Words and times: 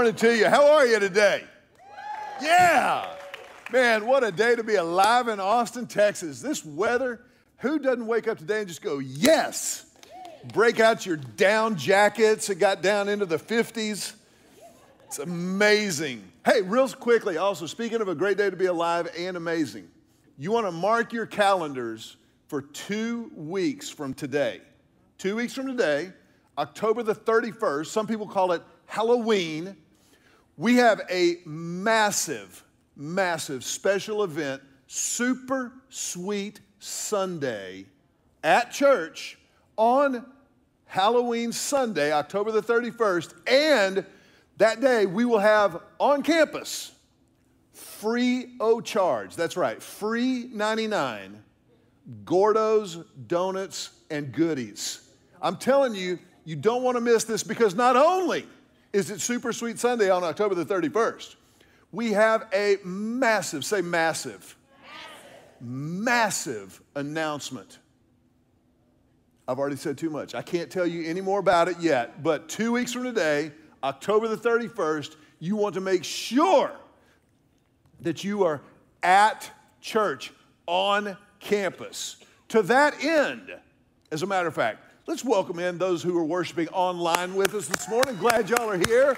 Morning 0.00 0.16
to 0.16 0.34
you. 0.34 0.48
How 0.48 0.66
are 0.66 0.86
you 0.86 0.98
today? 0.98 1.44
Yeah. 2.40 3.06
Man, 3.70 4.06
what 4.06 4.24
a 4.24 4.32
day 4.32 4.56
to 4.56 4.64
be 4.64 4.76
alive 4.76 5.28
in 5.28 5.38
Austin, 5.38 5.86
Texas. 5.86 6.40
This 6.40 6.64
weather, 6.64 7.20
who 7.58 7.78
doesn't 7.78 8.06
wake 8.06 8.26
up 8.26 8.38
today 8.38 8.60
and 8.60 8.68
just 8.68 8.80
go, 8.80 8.98
yes? 8.98 9.84
Break 10.54 10.80
out 10.80 11.04
your 11.04 11.18
down 11.18 11.76
jackets. 11.76 12.48
It 12.48 12.54
got 12.54 12.80
down 12.80 13.10
into 13.10 13.26
the 13.26 13.36
50s. 13.36 14.14
It's 15.04 15.18
amazing. 15.18 16.24
Hey, 16.46 16.62
real 16.62 16.88
quickly, 16.88 17.36
also, 17.36 17.66
speaking 17.66 18.00
of 18.00 18.08
a 18.08 18.14
great 18.14 18.38
day 18.38 18.48
to 18.48 18.56
be 18.56 18.64
alive 18.64 19.06
and 19.18 19.36
amazing, 19.36 19.86
you 20.38 20.50
want 20.50 20.66
to 20.66 20.72
mark 20.72 21.12
your 21.12 21.26
calendars 21.26 22.16
for 22.48 22.62
two 22.62 23.30
weeks 23.36 23.90
from 23.90 24.14
today. 24.14 24.62
Two 25.18 25.36
weeks 25.36 25.52
from 25.52 25.66
today, 25.66 26.10
October 26.56 27.02
the 27.02 27.14
31st, 27.14 27.88
some 27.88 28.06
people 28.06 28.26
call 28.26 28.52
it 28.52 28.62
Halloween, 28.86 29.76
we 30.60 30.76
have 30.76 31.00
a 31.10 31.38
massive, 31.46 32.62
massive 32.94 33.64
special 33.64 34.22
event, 34.24 34.60
Super 34.88 35.72
Sweet 35.88 36.60
Sunday 36.78 37.86
at 38.44 38.70
church 38.70 39.38
on 39.78 40.26
Halloween 40.84 41.50
Sunday, 41.50 42.12
October 42.12 42.52
the 42.52 42.60
31st. 42.60 43.32
And 43.46 44.04
that 44.58 44.82
day 44.82 45.06
we 45.06 45.24
will 45.24 45.38
have 45.38 45.80
on 45.98 46.22
campus 46.22 46.92
free 47.72 48.48
o 48.60 48.82
charge. 48.82 49.36
That's 49.36 49.56
right, 49.56 49.82
free 49.82 50.50
99 50.52 51.42
Gordough's, 52.26 52.96
donuts, 53.28 53.92
and 54.10 54.30
goodies. 54.30 55.08
I'm 55.40 55.56
telling 55.56 55.94
you, 55.94 56.18
you 56.44 56.54
don't 56.54 56.82
want 56.82 56.98
to 56.98 57.00
miss 57.00 57.24
this 57.24 57.42
because 57.42 57.74
not 57.74 57.96
only 57.96 58.44
is 58.92 59.10
it 59.10 59.20
Super 59.20 59.52
Sweet 59.52 59.78
Sunday 59.78 60.10
on 60.10 60.24
October 60.24 60.54
the 60.54 60.64
31st, 60.64 61.36
we 61.92 62.12
have 62.12 62.46
a 62.52 62.76
massive, 62.84 63.64
say 63.64 63.80
massive, 63.80 64.56
massive, 65.60 65.60
massive 65.60 66.82
announcement. 66.94 67.78
I've 69.46 69.58
already 69.58 69.76
said 69.76 69.98
too 69.98 70.10
much. 70.10 70.34
I 70.34 70.42
can't 70.42 70.70
tell 70.70 70.86
you 70.86 71.08
any 71.08 71.20
more 71.20 71.40
about 71.40 71.68
it 71.68 71.80
yet, 71.80 72.22
but 72.22 72.48
two 72.48 72.72
weeks 72.72 72.92
from 72.92 73.02
today, 73.02 73.52
October 73.82 74.28
the 74.28 74.36
31st, 74.36 75.16
you 75.40 75.56
want 75.56 75.74
to 75.74 75.80
make 75.80 76.04
sure 76.04 76.72
that 78.00 78.22
you 78.22 78.44
are 78.44 78.60
at 79.02 79.50
church 79.80 80.32
on 80.66 81.16
campus. 81.40 82.16
To 82.48 82.62
that 82.62 83.02
end, 83.02 83.50
as 84.12 84.22
a 84.22 84.26
matter 84.26 84.48
of 84.48 84.54
fact, 84.54 84.84
Let's 85.06 85.24
welcome 85.24 85.58
in 85.58 85.78
those 85.78 86.02
who 86.02 86.16
are 86.18 86.24
worshiping 86.24 86.68
online 86.68 87.34
with 87.34 87.54
us 87.54 87.66
this 87.66 87.88
morning. 87.88 88.16
Glad 88.16 88.50
y'all 88.50 88.70
are 88.70 88.76
here. 88.86 89.16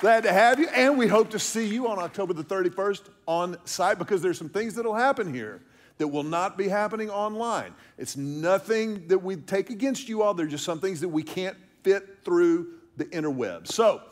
Glad 0.00 0.22
to 0.24 0.32
have 0.32 0.60
you. 0.60 0.68
And 0.68 0.98
we 0.98 1.06
hope 1.06 1.30
to 1.30 1.38
see 1.38 1.66
you 1.66 1.88
on 1.88 1.98
October 1.98 2.34
the 2.34 2.44
31st 2.44 3.08
on 3.26 3.56
site 3.64 3.98
because 3.98 4.20
there's 4.20 4.36
some 4.36 4.50
things 4.50 4.74
that'll 4.74 4.94
happen 4.94 5.32
here 5.32 5.62
that 5.96 6.08
will 6.08 6.24
not 6.24 6.58
be 6.58 6.68
happening 6.68 7.08
online. 7.08 7.74
It's 7.96 8.18
nothing 8.18 9.08
that 9.08 9.18
we 9.18 9.36
take 9.36 9.70
against 9.70 10.10
you 10.10 10.22
all. 10.22 10.34
They're 10.34 10.46
just 10.46 10.64
some 10.64 10.78
things 10.78 11.00
that 11.00 11.08
we 11.08 11.22
can't 11.22 11.56
fit 11.82 12.18
through 12.22 12.74
the 12.98 13.06
interwebs. 13.06 13.68
So 13.68 14.02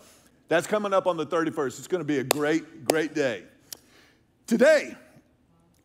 that's 0.49 0.67
coming 0.67 0.95
up 0.95 1.07
on 1.07 1.19
the 1.19 1.27
31st. 1.27 1.79
It's 1.79 1.89
going 1.89 2.01
to 2.01 2.07
be 2.07 2.19
a 2.19 2.25
great, 2.25 2.87
great 2.87 3.15
day. 3.15 3.45
Today, 4.47 4.97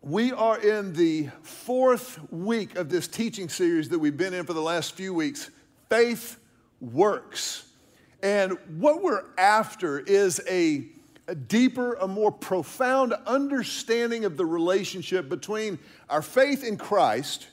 we 0.01 0.31
are 0.31 0.59
in 0.59 0.93
the 0.93 1.27
fourth 1.41 2.19
week 2.31 2.75
of 2.75 2.89
this 2.89 3.07
teaching 3.07 3.49
series 3.49 3.89
that 3.89 3.99
we've 3.99 4.17
been 4.17 4.33
in 4.33 4.45
for 4.45 4.53
the 4.53 4.61
last 4.61 4.93
few 4.93 5.13
weeks 5.13 5.49
Faith 5.89 6.37
Works. 6.79 7.65
And 8.21 8.57
what 8.77 9.01
we're 9.01 9.23
after 9.37 9.99
is 9.99 10.41
a, 10.49 10.85
a, 11.27 11.35
deeper, 11.35 11.93
a 11.93 12.07
more 12.07 12.31
profound 12.31 13.13
understanding 13.25 14.25
of 14.25 14.37
the 14.37 14.45
relationship 14.45 15.29
between 15.29 15.79
our 16.09 16.21
faith 16.21 16.63
in 16.63 16.77
Christ 16.77 17.47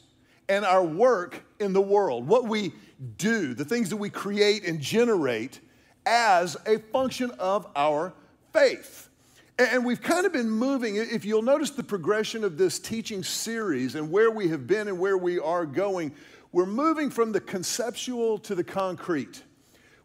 and 0.48 0.64
our 0.64 0.84
work 0.84 1.44
in 1.60 1.72
the 1.72 1.80
world. 1.80 2.26
What 2.26 2.44
we 2.44 2.72
do, 3.16 3.54
the 3.54 3.64
things 3.64 3.90
that 3.90 3.96
we 3.96 4.10
create 4.10 4.64
and 4.64 4.80
generate 4.80 5.60
as 6.06 6.56
a 6.66 6.78
function 6.78 7.30
of 7.32 7.66
our 7.74 8.12
faith. 8.52 9.08
And 9.56 9.84
we've 9.84 10.02
kind 10.02 10.26
of 10.26 10.32
been 10.32 10.50
moving, 10.50 10.96
if 10.96 11.24
you'll 11.24 11.42
notice 11.42 11.70
the 11.70 11.84
progression 11.84 12.42
of 12.42 12.58
this 12.58 12.80
teaching 12.80 13.22
series 13.22 13.94
and 13.94 14.10
where 14.10 14.30
we 14.30 14.48
have 14.48 14.66
been 14.66 14.88
and 14.88 14.98
where 14.98 15.16
we 15.16 15.38
are 15.38 15.64
going, 15.64 16.12
we're 16.50 16.66
moving 16.66 17.08
from 17.08 17.30
the 17.30 17.40
conceptual 17.40 18.38
to 18.38 18.56
the 18.56 18.64
concrete. 18.64 19.44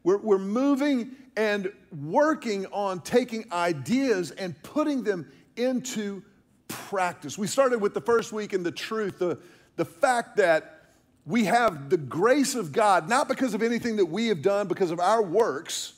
We're, 0.04 0.18
we're 0.18 0.38
moving 0.38 1.16
and 1.36 1.72
working 2.00 2.68
on 2.68 3.00
taking 3.02 3.52
ideas 3.52 4.30
and 4.32 4.62
putting 4.62 5.04
them 5.04 5.28
into 5.56 6.22
practice. 6.68 7.36
We 7.36 7.48
started 7.48 7.81
with 7.81 7.96
the 7.96 8.02
first 8.02 8.31
week 8.31 8.54
in 8.54 8.62
the 8.62 8.72
truth, 8.72 9.18
the, 9.18 9.40
the 9.78 9.86
fact 9.86 10.38
that 10.38 10.92
we 11.26 11.46
have 11.46 11.90
the 11.90 11.98
grace 11.98 12.54
of 12.54 12.72
God, 12.72 13.10
not 13.10 13.28
because 13.28 13.56
of 13.56 13.64
anything 13.64 13.96
that 13.96 14.06
we 14.06 14.28
have 14.28 14.44
done, 14.44 14.68
because 14.68 14.92
of 14.92 15.00
our 15.00 15.24
works, 15.24 15.94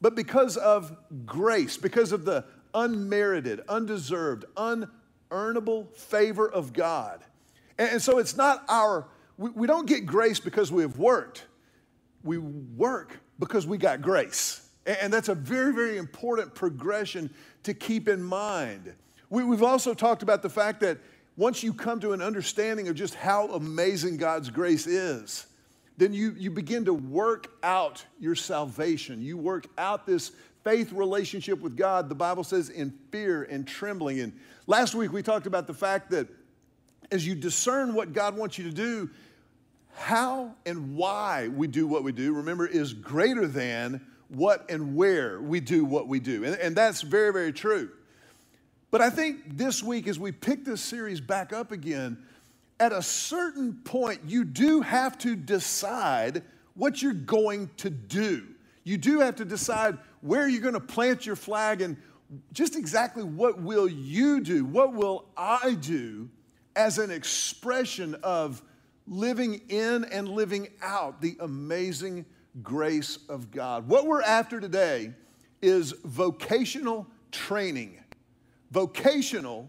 but 0.00 0.16
because 0.16 0.56
of 0.56 0.96
grace, 1.26 1.76
because 1.76 2.12
of 2.12 2.24
the 2.24 2.44
unmerited, 2.74 3.60
undeserved, 3.68 4.44
unearnable 4.56 5.92
favor 5.94 6.50
of 6.50 6.72
God. 6.72 7.22
And, 7.78 8.02
so 8.02 8.18
it's 8.18 8.36
not 8.36 8.64
our, 8.68 9.06
we, 9.36 9.66
don't 9.66 9.86
get 9.86 10.04
grace 10.04 10.40
because 10.40 10.72
we 10.72 10.82
have 10.82 10.98
worked. 10.98 11.46
We 12.24 12.38
work 12.38 13.18
because 13.38 13.66
we 13.66 13.78
got 13.78 14.02
grace. 14.02 14.68
And 14.84 15.12
that's 15.12 15.28
a 15.28 15.34
very, 15.34 15.72
very 15.72 15.96
important 15.96 16.54
progression 16.54 17.30
to 17.62 17.74
keep 17.74 18.08
in 18.08 18.22
mind. 18.22 18.92
We, 19.30 19.42
have 19.42 19.62
also 19.62 19.94
talked 19.94 20.22
about 20.22 20.42
the 20.42 20.48
fact 20.48 20.80
that 20.80 20.98
once 21.36 21.62
you 21.62 21.72
come 21.72 22.00
to 22.00 22.12
an 22.12 22.22
understanding 22.22 22.88
of 22.88 22.96
just 22.96 23.14
how 23.14 23.48
amazing 23.48 24.16
God's 24.16 24.50
grace 24.50 24.86
is, 24.86 25.46
then 25.98 26.14
you, 26.14 26.34
you 26.38 26.50
begin 26.50 26.84
to 26.86 26.94
work 26.94 27.48
out 27.62 28.04
your 28.18 28.34
salvation. 28.34 29.20
You 29.20 29.36
work 29.36 29.66
out 29.76 30.06
this 30.06 30.32
faith 30.68 30.92
relationship 30.92 31.62
with 31.62 31.78
God, 31.78 32.10
the 32.10 32.14
Bible 32.14 32.44
says, 32.44 32.68
in 32.68 32.90
fear 33.10 33.44
and 33.44 33.66
trembling. 33.66 34.20
And 34.20 34.38
last 34.66 34.94
week 34.94 35.14
we 35.14 35.22
talked 35.22 35.46
about 35.46 35.66
the 35.66 35.72
fact 35.72 36.10
that 36.10 36.28
as 37.10 37.26
you 37.26 37.34
discern 37.34 37.94
what 37.94 38.12
God 38.12 38.36
wants 38.36 38.58
you 38.58 38.64
to 38.64 38.70
do, 38.70 39.08
how 39.94 40.54
and 40.66 40.94
why 40.94 41.48
we 41.48 41.68
do 41.68 41.86
what 41.86 42.04
we 42.04 42.12
do, 42.12 42.34
remember, 42.34 42.66
is 42.66 42.92
greater 42.92 43.46
than 43.46 44.06
what 44.28 44.70
and 44.70 44.94
where 44.94 45.40
we 45.40 45.58
do 45.60 45.86
what 45.86 46.06
we 46.06 46.20
do. 46.20 46.44
And, 46.44 46.54
and 46.56 46.76
that's 46.76 47.00
very, 47.00 47.32
very 47.32 47.54
true. 47.54 47.88
But 48.90 49.00
I 49.00 49.08
think 49.08 49.56
this 49.56 49.82
week, 49.82 50.06
as 50.06 50.18
we 50.18 50.32
pick 50.32 50.66
this 50.66 50.82
series 50.82 51.18
back 51.18 51.54
up 51.54 51.72
again, 51.72 52.18
at 52.78 52.92
a 52.92 53.00
certain 53.00 53.72
point, 53.84 54.20
you 54.26 54.44
do 54.44 54.82
have 54.82 55.16
to 55.20 55.34
decide 55.34 56.42
what 56.74 57.00
you're 57.00 57.14
going 57.14 57.70
to 57.78 57.88
do. 57.88 58.48
You 58.88 58.96
do 58.96 59.20
have 59.20 59.36
to 59.36 59.44
decide 59.44 59.98
where 60.22 60.48
you're 60.48 60.62
going 60.62 60.72
to 60.72 60.80
plant 60.80 61.26
your 61.26 61.36
flag 61.36 61.82
and 61.82 61.98
just 62.54 62.74
exactly 62.74 63.22
what 63.22 63.60
will 63.60 63.86
you 63.86 64.40
do? 64.40 64.64
What 64.64 64.94
will 64.94 65.26
I 65.36 65.74
do 65.74 66.30
as 66.74 66.96
an 66.96 67.10
expression 67.10 68.14
of 68.22 68.62
living 69.06 69.60
in 69.68 70.04
and 70.04 70.26
living 70.26 70.68
out 70.80 71.20
the 71.20 71.36
amazing 71.40 72.24
grace 72.62 73.18
of 73.28 73.50
God? 73.50 73.86
What 73.86 74.06
we're 74.06 74.22
after 74.22 74.58
today 74.58 75.12
is 75.60 75.92
vocational 76.04 77.06
training. 77.30 77.98
Vocational 78.70 79.68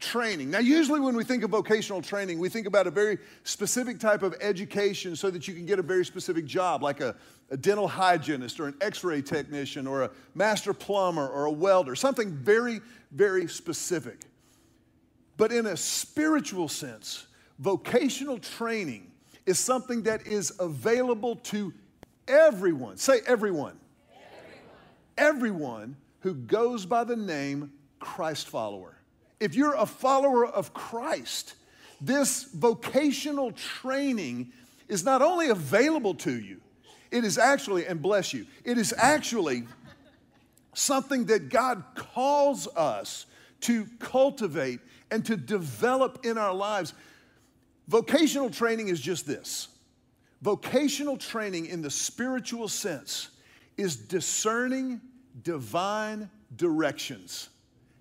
training. 0.00 0.50
Now, 0.50 0.58
usually 0.58 0.98
when 0.98 1.14
we 1.14 1.24
think 1.24 1.44
of 1.44 1.50
vocational 1.50 2.02
training, 2.02 2.38
we 2.38 2.48
think 2.48 2.66
about 2.66 2.86
a 2.86 2.90
very 2.90 3.18
specific 3.44 4.00
type 4.00 4.22
of 4.22 4.34
education 4.40 5.14
so 5.14 5.30
that 5.30 5.46
you 5.46 5.54
can 5.54 5.66
get 5.66 5.78
a 5.78 5.82
very 5.82 6.04
specific 6.04 6.46
job, 6.46 6.82
like 6.82 7.00
a, 7.00 7.14
a 7.50 7.56
dental 7.56 7.86
hygienist 7.86 8.58
or 8.58 8.66
an 8.68 8.74
x 8.80 9.04
ray 9.04 9.20
technician 9.20 9.86
or 9.86 10.02
a 10.02 10.10
master 10.34 10.72
plumber 10.72 11.28
or 11.28 11.44
a 11.44 11.50
welder, 11.50 11.94
something 11.94 12.32
very, 12.32 12.80
very 13.12 13.46
specific. 13.46 14.20
But 15.36 15.52
in 15.52 15.66
a 15.66 15.76
spiritual 15.76 16.68
sense, 16.68 17.26
vocational 17.58 18.38
training 18.38 19.10
is 19.46 19.58
something 19.58 20.02
that 20.04 20.26
is 20.26 20.52
available 20.58 21.36
to 21.36 21.72
everyone. 22.26 22.96
Say 22.96 23.20
everyone. 23.26 23.78
Everyone, 25.18 25.56
everyone 25.58 25.96
who 26.20 26.34
goes 26.34 26.86
by 26.86 27.04
the 27.04 27.16
name 27.16 27.72
Christ 27.98 28.48
follower 28.48 28.99
if 29.40 29.54
you're 29.54 29.74
a 29.74 29.86
follower 29.86 30.46
of 30.46 30.72
Christ, 30.74 31.54
this 32.00 32.44
vocational 32.44 33.52
training 33.52 34.52
is 34.88 35.04
not 35.04 35.22
only 35.22 35.48
available 35.48 36.14
to 36.14 36.38
you, 36.38 36.60
it 37.10 37.24
is 37.24 37.38
actually, 37.38 37.86
and 37.86 38.00
bless 38.00 38.32
you, 38.32 38.46
it 38.64 38.78
is 38.78 38.94
actually 38.96 39.64
something 40.74 41.24
that 41.26 41.48
God 41.48 41.82
calls 41.94 42.68
us 42.76 43.26
to 43.62 43.86
cultivate 43.98 44.80
and 45.10 45.24
to 45.26 45.36
develop 45.36 46.24
in 46.24 46.38
our 46.38 46.54
lives. 46.54 46.94
Vocational 47.88 48.50
training 48.50 48.88
is 48.88 49.00
just 49.00 49.26
this 49.26 49.68
vocational 50.42 51.16
training 51.16 51.66
in 51.66 51.82
the 51.82 51.90
spiritual 51.90 52.68
sense 52.68 53.28
is 53.76 53.96
discerning 53.96 55.00
divine 55.42 56.30
directions. 56.56 57.48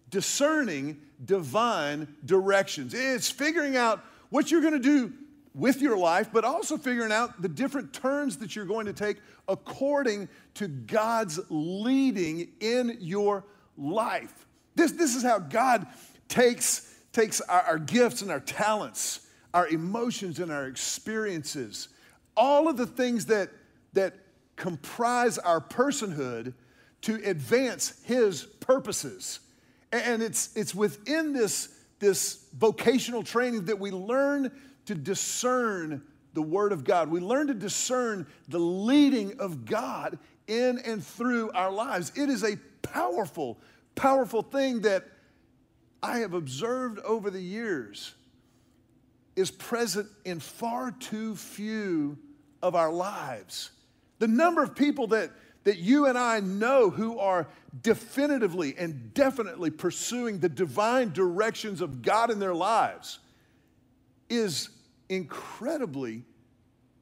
Discerning 0.09 0.99
divine 1.23 2.07
directions. 2.25 2.93
It's 2.93 3.29
figuring 3.29 3.75
out 3.75 4.03
what 4.29 4.51
you're 4.51 4.61
going 4.61 4.73
to 4.73 4.79
do 4.79 5.13
with 5.53 5.81
your 5.81 5.97
life, 5.97 6.29
but 6.31 6.45
also 6.45 6.77
figuring 6.77 7.11
out 7.11 7.41
the 7.41 7.49
different 7.49 7.93
turns 7.93 8.37
that 8.37 8.55
you're 8.55 8.65
going 8.65 8.85
to 8.85 8.93
take 8.93 9.17
according 9.47 10.29
to 10.55 10.67
God's 10.67 11.39
leading 11.49 12.49
in 12.59 12.97
your 12.99 13.43
life. 13.77 14.45
This, 14.75 14.91
this 14.91 15.15
is 15.15 15.23
how 15.23 15.39
God 15.39 15.87
takes, 16.27 16.93
takes 17.11 17.41
our, 17.41 17.61
our 17.61 17.79
gifts 17.79 18.21
and 18.21 18.31
our 18.31 18.39
talents, 18.39 19.27
our 19.53 19.67
emotions 19.67 20.39
and 20.39 20.51
our 20.51 20.67
experiences, 20.67 21.89
all 22.37 22.67
of 22.67 22.77
the 22.77 22.85
things 22.85 23.25
that, 23.25 23.49
that 23.93 24.13
comprise 24.55 25.37
our 25.39 25.59
personhood 25.59 26.53
to 27.01 27.15
advance 27.25 28.01
His 28.03 28.43
purposes. 28.43 29.39
And 29.91 30.21
it's, 30.21 30.55
it's 30.55 30.75
within 30.75 31.33
this, 31.33 31.69
this 31.99 32.45
vocational 32.57 33.23
training 33.23 33.65
that 33.65 33.79
we 33.79 33.91
learn 33.91 34.51
to 34.85 34.95
discern 34.95 36.03
the 36.33 36.41
Word 36.41 36.71
of 36.71 36.83
God. 36.83 37.09
We 37.09 37.19
learn 37.19 37.47
to 37.47 37.53
discern 37.53 38.27
the 38.47 38.59
leading 38.59 39.39
of 39.39 39.65
God 39.65 40.19
in 40.47 40.79
and 40.79 41.03
through 41.03 41.51
our 41.51 41.71
lives. 41.71 42.11
It 42.15 42.29
is 42.29 42.43
a 42.43 42.57
powerful, 42.81 43.57
powerful 43.95 44.41
thing 44.41 44.81
that 44.81 45.05
I 46.01 46.19
have 46.19 46.33
observed 46.33 46.99
over 46.99 47.29
the 47.29 47.41
years 47.41 48.13
is 49.35 49.51
present 49.51 50.07
in 50.25 50.39
far 50.39 50.91
too 50.91 51.35
few 51.35 52.17
of 52.61 52.75
our 52.75 52.91
lives. 52.91 53.71
The 54.19 54.27
number 54.27 54.61
of 54.63 54.75
people 54.75 55.07
that, 55.07 55.31
that 55.69 55.77
you 55.77 56.07
and 56.07 56.17
I 56.17 56.39
know 56.39 56.89
who 56.89 57.19
are 57.19 57.47
definitively 57.83 58.73
and 58.75 59.13
definitely 59.13 59.69
pursuing 59.69 60.39
the 60.39 60.49
divine 60.49 61.13
directions 61.13 61.79
of 61.79 62.01
God 62.01 62.31
in 62.31 62.39
their 62.39 62.55
lives 62.55 63.19
is 64.31 64.69
incredibly 65.09 66.23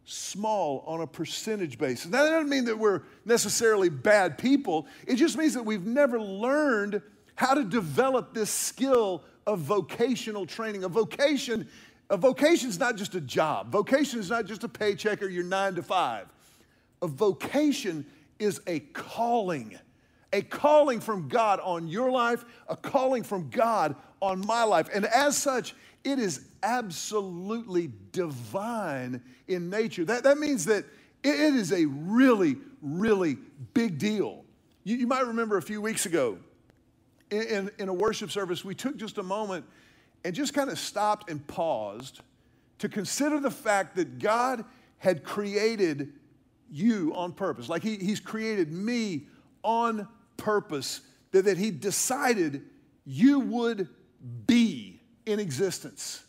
small 0.04 0.84
on 0.86 1.00
a 1.00 1.08
percentage 1.08 1.78
basis. 1.78 2.12
Now, 2.12 2.26
that 2.26 2.32
doesn't 2.32 2.50
mean 2.50 2.66
that 2.66 2.78
we're 2.78 3.04
necessarily 3.24 3.88
bad 3.88 4.38
people. 4.38 4.86
It 5.08 5.16
just 5.16 5.38
means 5.38 5.54
that 5.54 5.64
we've 5.64 5.86
never 5.86 6.20
learned 6.20 7.02
how 7.36 7.54
to 7.54 7.64
develop 7.64 8.34
this 8.34 8.50
skill 8.50 9.24
of 9.46 9.60
vocational 9.60 10.46
training. 10.46 10.84
A 10.84 10.90
vocation, 10.90 11.70
a 12.10 12.18
vocation 12.18 12.68
is 12.68 12.80
not 12.80 12.98
just 12.98 13.16
a 13.16 13.22
job. 13.22 13.72
Vocation 13.72 14.20
is 14.20 14.30
not 14.30 14.46
just 14.46 14.66
a 14.66 14.70
paycheck 14.70 15.22
or 15.22 15.30
your 15.30 15.46
nine 15.46 15.74
to 15.76 15.84
five. 15.84 16.28
A 17.02 17.08
vocation 17.08 18.06
is 18.40 18.62
a 18.68 18.80
calling, 18.80 19.78
a 20.34 20.42
calling 20.42 21.00
from 21.00 21.28
God 21.28 21.60
on 21.62 21.88
your 21.88 22.12
life, 22.12 22.46
a 22.68 22.76
calling 22.76 23.24
from 23.24 23.50
God 23.50 23.96
on 24.22 24.46
my 24.46 24.64
life. 24.64 24.90
And 24.94 25.06
as 25.06 25.38
such, 25.38 25.76
it 26.04 26.20
is 26.20 26.48
absolutely 26.64 27.92
divine 28.12 29.22
in 29.48 29.70
nature. 29.70 30.06
That, 30.06 30.24
that 30.24 30.38
means 30.38 30.66
that 30.66 30.86
it 31.24 31.36
is 31.36 31.72
a 31.72 31.86
really, 31.86 32.58
really 32.82 33.38
big 33.74 33.98
deal. 33.98 34.46
You, 34.84 34.98
you 34.98 35.08
might 35.08 35.26
remember 35.26 35.58
a 35.58 35.62
few 35.62 35.82
weeks 35.82 36.06
ago 36.06 36.38
in, 37.30 37.42
in, 37.42 37.72
in 37.80 37.90
a 37.90 37.94
worship 37.94 38.32
service, 38.32 38.64
we 38.64 38.76
took 38.76 38.98
just 38.98 39.18
a 39.18 39.24
moment 39.24 39.66
and 40.24 40.36
just 40.36 40.54
kind 40.54 40.70
of 40.70 40.80
stopped 40.80 41.30
and 41.30 41.46
paused 41.48 42.22
to 42.80 42.90
consider 42.90 43.40
the 43.40 43.52
fact 43.52 43.96
that 43.96 44.20
God 44.20 44.64
had 45.00 45.24
created 45.24 46.14
you 46.70 47.14
on 47.16 47.34
purpose. 47.34 47.70
Like 47.70 47.84
he, 47.84 47.98
He's 47.98 48.20
created 48.20 48.72
me 48.72 49.28
on 49.64 50.08
purpose, 50.38 51.02
that, 51.32 51.46
that 51.46 51.58
He 51.58 51.72
decided 51.72 52.64
you 53.06 53.40
would 53.40 53.90
be 54.46 55.02
in 55.26 55.40
existence. 55.40 56.24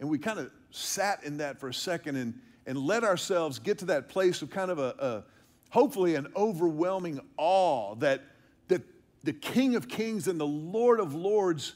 And 0.00 0.08
we 0.08 0.18
kind 0.18 0.38
of 0.38 0.50
sat 0.70 1.24
in 1.24 1.38
that 1.38 1.60
for 1.60 1.68
a 1.68 1.74
second 1.74 2.16
and, 2.16 2.34
and 2.66 2.76
let 2.76 3.04
ourselves 3.04 3.58
get 3.58 3.78
to 3.78 3.86
that 3.86 4.08
place 4.08 4.42
of 4.42 4.50
kind 4.50 4.70
of 4.70 4.78
a, 4.78 4.94
a 4.98 5.24
hopefully 5.70 6.14
an 6.14 6.26
overwhelming 6.36 7.20
awe 7.36 7.94
that, 7.96 8.22
that 8.68 8.82
the 9.22 9.32
King 9.32 9.76
of 9.76 9.88
Kings 9.88 10.28
and 10.28 10.38
the 10.38 10.46
Lord 10.46 11.00
of 11.00 11.14
Lords 11.14 11.74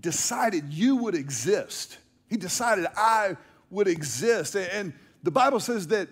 decided 0.00 0.72
you 0.72 0.96
would 0.96 1.14
exist. 1.14 1.98
He 2.28 2.36
decided 2.36 2.86
I 2.96 3.36
would 3.70 3.88
exist. 3.88 4.56
And 4.56 4.92
the 5.22 5.30
Bible 5.30 5.60
says 5.60 5.88
that, 5.88 6.08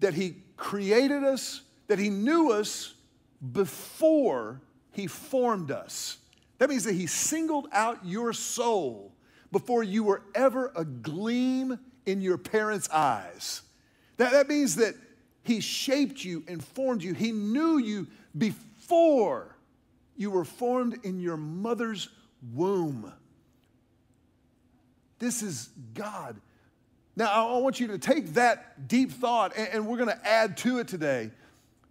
that 0.00 0.14
He 0.14 0.36
created 0.56 1.24
us, 1.24 1.62
that 1.88 1.98
He 1.98 2.10
knew 2.10 2.52
us 2.52 2.94
before 3.52 4.60
He 4.92 5.06
formed 5.06 5.70
us. 5.70 6.18
That 6.58 6.68
means 6.68 6.84
that 6.84 6.94
He 6.94 7.06
singled 7.06 7.68
out 7.72 8.04
your 8.04 8.32
soul 8.32 9.12
before 9.50 9.82
you 9.82 10.04
were 10.04 10.22
ever 10.34 10.72
a 10.74 10.84
gleam 10.84 11.78
in 12.06 12.20
your 12.20 12.38
parents' 12.38 12.88
eyes. 12.90 13.62
That, 14.16 14.32
that 14.32 14.48
means 14.48 14.76
that 14.76 14.94
He 15.42 15.60
shaped 15.60 16.24
you 16.24 16.44
and 16.46 16.62
formed 16.62 17.02
you. 17.02 17.14
He 17.14 17.32
knew 17.32 17.78
you 17.78 18.06
before 18.36 19.56
you 20.16 20.30
were 20.30 20.44
formed 20.44 20.98
in 21.04 21.20
your 21.20 21.36
mother's 21.36 22.08
womb. 22.52 23.12
This 25.18 25.42
is 25.42 25.70
God. 25.94 26.40
Now, 27.14 27.54
I 27.54 27.58
want 27.58 27.78
you 27.78 27.88
to 27.88 27.98
take 27.98 28.34
that 28.34 28.88
deep 28.88 29.12
thought, 29.12 29.56
and, 29.56 29.86
we're 29.86 29.98
going 29.98 30.08
to 30.08 30.26
add 30.26 30.56
to 30.58 30.78
it 30.78 30.88
today 30.88 31.30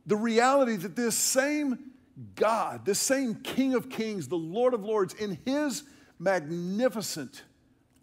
the 0.07 0.15
reality 0.15 0.75
that 0.77 0.95
this 0.95 1.15
same 1.15 1.91
God, 2.35 2.85
this 2.85 2.99
same 2.99 3.35
King 3.35 3.75
of 3.75 3.89
Kings, 3.89 4.27
the 4.27 4.35
Lord 4.35 4.73
of 4.73 4.83
Lords, 4.83 5.13
in 5.13 5.37
his 5.45 5.83
magnificent, 6.17 7.43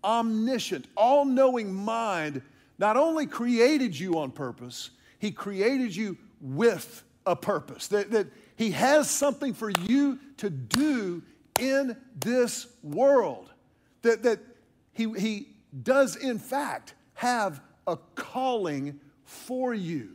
omniscient, 0.05 0.87
all 0.97 1.25
knowing 1.25 1.75
mind, 1.75 2.41
not 2.79 2.97
only 2.97 3.27
created 3.27 3.99
you 3.99 4.19
on 4.19 4.31
purpose, 4.31 4.91
he 5.19 5.33
created 5.33 5.95
you 5.95 6.17
with 6.41 7.03
a 7.27 7.35
purpose. 7.35 7.89
That, 7.89 8.13
that 8.13 8.29
he 8.55 8.71
has 8.71 9.11
something 9.11 9.55
for 9.55 9.71
you 9.71 10.21
to 10.39 10.51
do 10.51 11.23
in 11.59 11.97
this 12.17 12.69
world. 12.85 13.51
That, 14.03 14.23
that 14.23 14.39
he, 14.93 15.13
he 15.19 15.49
does, 15.83 16.15
in 16.15 16.39
fact, 16.39 16.95
have 17.19 17.61
a 17.89 17.97
calling 18.15 19.01
for 19.25 19.75
you. 19.75 20.11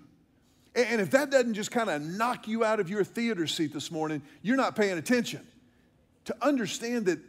And 0.74 1.02
if 1.02 1.12
that 1.12 1.30
doesn't 1.30 1.54
just 1.54 1.70
kind 1.70 1.90
of 1.90 2.02
knock 2.02 2.48
you 2.48 2.64
out 2.64 2.80
of 2.80 2.90
your 2.90 3.04
theater 3.04 3.46
seat 3.46 3.74
this 3.74 3.92
morning, 3.92 4.22
you're 4.42 4.56
not 4.56 4.78
paying 4.78 4.98
attention. 4.98 5.46
To 6.26 6.36
understand 6.42 7.08
that 7.08 7.20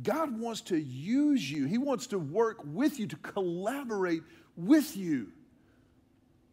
God 0.00 0.38
wants 0.38 0.60
to 0.62 0.80
use 0.80 1.50
you, 1.50 1.66
He 1.66 1.76
wants 1.76 2.06
to 2.08 2.20
work 2.20 2.58
with 2.64 3.00
you, 3.00 3.08
to 3.08 3.16
collaborate 3.16 4.22
with 4.56 4.96
you. 4.96 5.32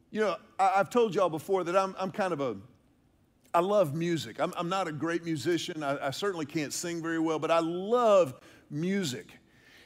You 0.09 0.21
know, 0.21 0.37
I, 0.57 0.77
have 0.77 0.89
told 0.89 1.13
y'all 1.13 1.29
before 1.29 1.63
that 1.63 1.77
I'm, 1.77 1.95
I'm 1.99 2.09
kind 2.09 2.33
of 2.33 2.41
a, 2.41 2.57
I 3.53 3.59
love 3.59 3.93
music. 3.93 4.39
I'm, 4.39 4.51
I'm 4.57 4.67
not 4.67 4.87
a 4.87 4.91
great 4.91 5.23
musician. 5.23 5.83
I, 5.83 6.07
I 6.07 6.09
certainly 6.09 6.47
can't 6.47 6.73
sing 6.73 7.03
very 7.03 7.19
well, 7.19 7.37
but 7.37 7.51
I 7.51 7.59
love 7.59 8.33
music. 8.71 9.27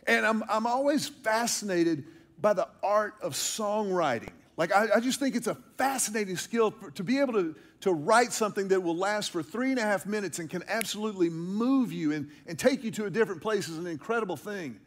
And 0.08 0.26
I'm, 0.26 0.42
I'm 0.50 0.66
always 0.66 1.10
fascinated 1.10 2.06
by 2.42 2.54
the 2.54 2.68
art 2.84 3.16
of 3.22 3.34
songwriting. 3.34 4.32
Like, 4.58 4.74
I, 4.74 4.88
I, 4.96 5.00
just 5.00 5.20
think 5.20 5.36
it's 5.36 5.48
a 5.48 5.56
fascinating 5.78 6.38
skill 6.38 6.72
for, 6.72 6.92
to 6.92 7.04
be 7.04 7.20
able 7.20 7.34
to, 7.34 7.56
to 7.82 7.94
write 7.94 8.34
something 8.34 8.68
that 8.68 8.82
will 8.82 8.96
last 8.96 9.32
for 9.32 9.42
three 9.42 9.72
and 9.72 9.80
a 9.80 9.84
half 9.84 10.06
minutes 10.06 10.40
and 10.40 10.50
can 10.50 10.64
absolutely 10.68 11.30
move 11.30 11.92
you 11.92 12.12
and, 12.12 12.30
and 12.48 12.60
take 12.60 12.84
you 12.84 12.92
to 12.92 13.06
a 13.06 13.10
different 13.10 13.42
place 13.42 13.70
is 13.70 13.78
an 13.78 13.88
incredible 13.88 14.36
thing. 14.36 14.80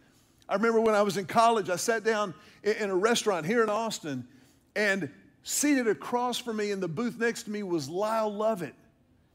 I 0.48 0.54
remember 0.54 0.80
when 0.80 0.94
I 0.94 1.02
was 1.02 1.16
in 1.16 1.24
college, 1.24 1.70
I 1.70 1.76
sat 1.76 2.04
down 2.04 2.34
in, 2.62 2.74
in 2.74 2.90
a 2.90 2.94
restaurant 2.94 3.46
here 3.46 3.62
in 3.62 3.70
Austin, 3.70 4.28
and 4.76 5.10
seated 5.42 5.88
across 5.88 6.38
from 6.38 6.56
me 6.56 6.70
in 6.70 6.80
the 6.80 6.88
booth 6.88 7.18
next 7.18 7.44
to 7.44 7.50
me 7.50 7.62
was 7.62 7.88
Lyle 7.88 8.32
Lovett. 8.32 8.74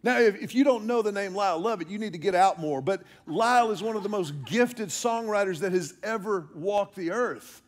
Now, 0.01 0.19
if, 0.19 0.41
if, 0.41 0.55
you 0.55 0.63
don't 0.63 0.85
know 0.85 1.01
the 1.01 1.11
name 1.11 1.35
Lyle 1.35 1.59
Lovett, 1.59 1.89
you 1.89 1.99
need 1.99 2.13
to 2.13 2.19
get 2.19 2.33
out 2.33 2.59
more. 2.59 2.81
But 2.81 3.01
Lyle 3.27 3.71
is 3.71 3.83
one 3.83 3.97
of 3.97 4.03
the 4.03 4.09
most 4.09 4.33
gifted 4.45 4.89
songwriters 4.89 5.59
that 5.59 5.73
has 5.73 5.95
ever 6.03 6.47
walked 6.55 6.95
the 6.95 7.11
earth. 7.11 7.61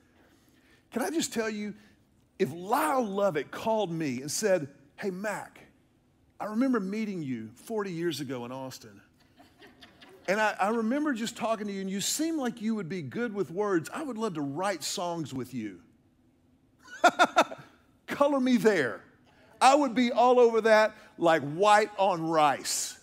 Can 0.91 1.01
I 1.01 1.09
just 1.09 1.33
tell 1.33 1.49
you, 1.49 1.73
if 2.37 2.51
Lyle 2.53 3.05
Lovett 3.05 3.51
called 3.51 3.91
me 3.91 4.21
and 4.21 4.31
said, 4.31 4.67
Hey, 4.95 5.09
Mac, 5.09 5.59
I 6.39 6.45
remember 6.45 6.79
meeting 6.79 7.21
you 7.21 7.49
40 7.55 7.91
years 7.91 8.19
ago 8.19 8.45
in 8.45 8.51
Austin. 8.51 9.01
And 10.27 10.39
I, 10.39 10.55
I, 10.59 10.69
remember 10.69 11.13
just 11.13 11.35
talking 11.35 11.67
to 11.67 11.73
you, 11.73 11.81
and 11.81 11.89
you 11.89 11.99
seemed 11.99 12.37
like 12.37 12.61
you 12.61 12.75
would 12.75 12.87
be 12.87 13.01
good 13.01 13.33
with 13.33 13.49
words. 13.49 13.89
I 13.93 14.03
would 14.03 14.17
love 14.17 14.35
to 14.35 14.41
write 14.41 14.83
songs 14.83 15.33
with 15.33 15.53
you. 15.53 15.79
Color 18.07 18.39
me 18.39 18.57
there. 18.57 19.01
I 19.59 19.75
would 19.75 19.93
be 19.93 20.11
all 20.11 20.39
over 20.39 20.61
that 20.61 20.95
like 21.17 21.41
white 21.53 21.89
on 21.97 22.27
rice. 22.27 22.97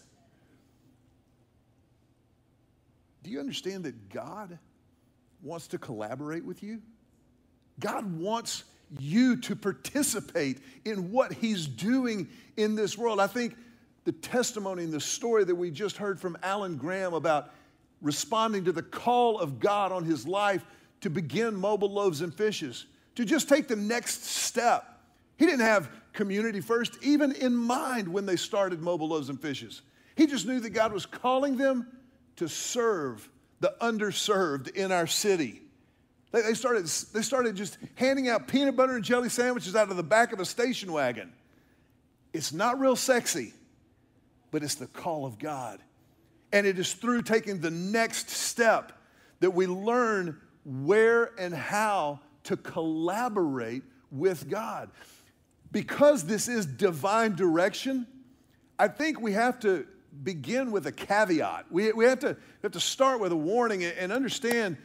Do 3.22 3.30
you 3.30 3.40
understand 3.40 3.84
that 3.84 4.08
God 4.08 4.58
wants 5.42 5.68
to 5.68 5.78
collaborate 5.78 6.44
with 6.44 6.62
you? 6.62 6.80
God 7.80 8.18
wants 8.18 8.64
you 8.98 9.36
to 9.36 9.54
participate 9.54 10.58
in 10.84 11.10
what 11.10 11.32
He's 11.32 11.66
doing 11.66 12.28
in 12.56 12.74
this 12.74 12.96
world. 12.96 13.20
I 13.20 13.26
think 13.26 13.56
the 14.04 14.12
testimony 14.12 14.84
and 14.84 14.92
the 14.92 15.00
story 15.00 15.44
that 15.44 15.54
we 15.54 15.70
just 15.70 15.96
heard 15.96 16.18
from 16.18 16.36
Alan 16.42 16.76
Graham 16.76 17.14
about 17.14 17.52
responding 18.00 18.64
to 18.64 18.72
the 18.72 18.82
call 18.82 19.38
of 19.38 19.58
God 19.58 19.92
on 19.92 20.04
his 20.04 20.26
life 20.26 20.64
to 21.00 21.10
begin 21.10 21.54
mobile 21.54 21.92
loaves 21.92 22.20
and 22.20 22.34
fishes, 22.34 22.86
to 23.16 23.24
just 23.24 23.48
take 23.48 23.68
the 23.68 23.76
next 23.76 24.24
step. 24.24 25.00
He 25.36 25.46
didn't 25.46 25.60
have 25.60 25.90
community 26.12 26.60
first, 26.60 26.96
even 27.02 27.32
in 27.32 27.54
mind 27.54 28.08
when 28.08 28.26
they 28.26 28.36
started 28.36 28.80
mobile 28.80 29.08
loaves 29.08 29.28
and 29.28 29.40
fishes. 29.40 29.82
He 30.16 30.26
just 30.26 30.46
knew 30.46 30.58
that 30.60 30.70
God 30.70 30.92
was 30.92 31.06
calling 31.06 31.56
them 31.56 31.86
to 32.36 32.48
serve 32.48 33.28
the 33.60 33.74
underserved 33.80 34.70
in 34.70 34.90
our 34.90 35.06
city. 35.06 35.60
They, 36.30 36.54
started, 36.54 36.84
they 36.84 37.22
started 37.22 37.56
just 37.56 37.78
handing 37.94 38.28
out 38.28 38.48
peanut 38.48 38.76
butter 38.76 38.94
and 38.94 39.04
jelly 39.04 39.30
sandwiches 39.30 39.74
out 39.74 39.90
of 39.90 39.96
the 39.96 40.02
back 40.02 40.32
of 40.32 40.40
a 40.40 40.44
station 40.44 40.92
wagon. 40.92 41.32
It's 42.34 42.52
not 42.52 42.78
real 42.78 42.96
sexy, 42.96 43.54
but 44.50 44.62
it's 44.62 44.74
the 44.74 44.86
call 44.86 45.24
of 45.24 45.38
God. 45.38 45.80
And 46.52 46.66
it 46.66 46.78
is 46.78 46.92
through 46.92 47.22
taking 47.22 47.60
the 47.60 47.70
next 47.70 48.30
step 48.30 48.92
that 49.40 49.50
we 49.50 49.66
learn 49.66 50.38
where 50.64 51.32
and 51.38 51.54
how 51.54 52.20
to 52.44 52.56
collaborate 52.56 53.82
with 54.10 54.48
God. 54.48 54.90
Because 55.72 56.24
this 56.24 56.48
is 56.48 56.66
divine 56.66 57.36
direction, 57.36 58.06
I 58.78 58.88
think 58.88 59.20
we 59.20 59.32
have 59.32 59.60
to 59.60 59.86
begin 60.22 60.72
with 60.72 60.86
a 60.86 60.92
caveat. 60.92 61.66
We, 61.70 61.92
we, 61.92 62.04
have, 62.04 62.18
to, 62.20 62.28
we 62.28 62.62
have 62.62 62.72
to 62.72 62.80
start 62.80 63.20
with 63.20 63.32
a 63.32 63.36
warning 63.36 63.84
and 63.84 64.12
understand 64.12 64.76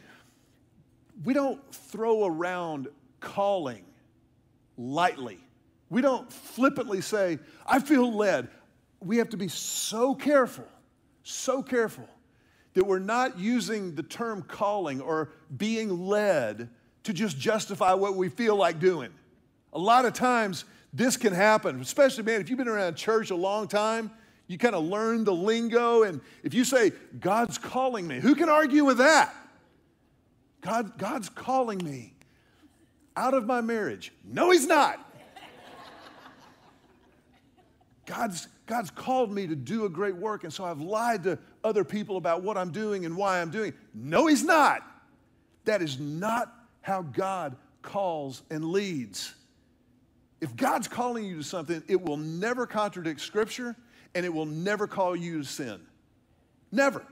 we 1.22 1.34
don't 1.34 1.60
throw 1.72 2.24
around 2.24 2.88
calling 3.20 3.84
lightly. 4.76 5.38
We 5.90 6.00
don't 6.00 6.32
flippantly 6.32 7.00
say, 7.00 7.38
I 7.66 7.78
feel 7.78 8.12
led. 8.12 8.48
We 9.00 9.18
have 9.18 9.28
to 9.30 9.36
be 9.36 9.48
so 9.48 10.14
careful, 10.14 10.66
so 11.22 11.62
careful 11.62 12.08
that 12.72 12.84
we're 12.84 12.98
not 12.98 13.38
using 13.38 13.94
the 13.94 14.02
term 14.02 14.42
calling 14.42 15.00
or 15.00 15.30
being 15.56 16.06
led 16.06 16.68
to 17.04 17.12
just 17.12 17.38
justify 17.38 17.94
what 17.94 18.16
we 18.16 18.28
feel 18.28 18.56
like 18.56 18.80
doing. 18.80 19.10
A 19.72 19.78
lot 19.78 20.04
of 20.04 20.14
times, 20.14 20.64
this 20.92 21.16
can 21.16 21.32
happen, 21.32 21.80
especially, 21.80 22.24
man, 22.24 22.40
if 22.40 22.48
you've 22.48 22.58
been 22.58 22.68
around 22.68 22.94
church 22.94 23.30
a 23.30 23.36
long 23.36 23.68
time, 23.68 24.10
you 24.46 24.58
kind 24.58 24.74
of 24.74 24.84
learn 24.84 25.24
the 25.24 25.34
lingo. 25.34 26.02
And 26.02 26.20
if 26.42 26.54
you 26.54 26.64
say, 26.64 26.92
God's 27.20 27.58
calling 27.58 28.06
me, 28.06 28.20
who 28.20 28.34
can 28.34 28.48
argue 28.48 28.84
with 28.84 28.98
that? 28.98 29.34
God, 30.64 30.96
God's 30.96 31.28
calling 31.28 31.78
me 31.84 32.14
out 33.16 33.34
of 33.34 33.44
my 33.44 33.60
marriage. 33.60 34.12
No, 34.24 34.50
He's 34.50 34.66
not. 34.66 34.98
God's, 38.06 38.48
God's 38.66 38.90
called 38.90 39.30
me 39.32 39.46
to 39.46 39.54
do 39.54 39.84
a 39.84 39.90
great 39.90 40.16
work, 40.16 40.44
and 40.44 40.52
so 40.52 40.64
I've 40.64 40.80
lied 40.80 41.22
to 41.24 41.38
other 41.62 41.84
people 41.84 42.16
about 42.16 42.42
what 42.42 42.56
I'm 42.56 42.70
doing 42.70 43.04
and 43.04 43.14
why 43.14 43.42
I'm 43.42 43.50
doing. 43.50 43.74
No, 43.92 44.26
He's 44.26 44.42
not. 44.42 44.80
That 45.66 45.82
is 45.82 46.00
not 46.00 46.52
how 46.80 47.02
God 47.02 47.56
calls 47.82 48.42
and 48.50 48.64
leads. 48.64 49.34
If 50.40 50.56
God's 50.56 50.88
calling 50.88 51.26
you 51.26 51.36
to 51.36 51.42
something, 51.44 51.82
it 51.88 52.00
will 52.00 52.16
never 52.16 52.66
contradict 52.66 53.20
Scripture 53.20 53.76
and 54.14 54.24
it 54.24 54.32
will 54.32 54.46
never 54.46 54.86
call 54.86 55.14
you 55.14 55.42
to 55.42 55.44
sin. 55.44 55.80
Never. 56.72 57.04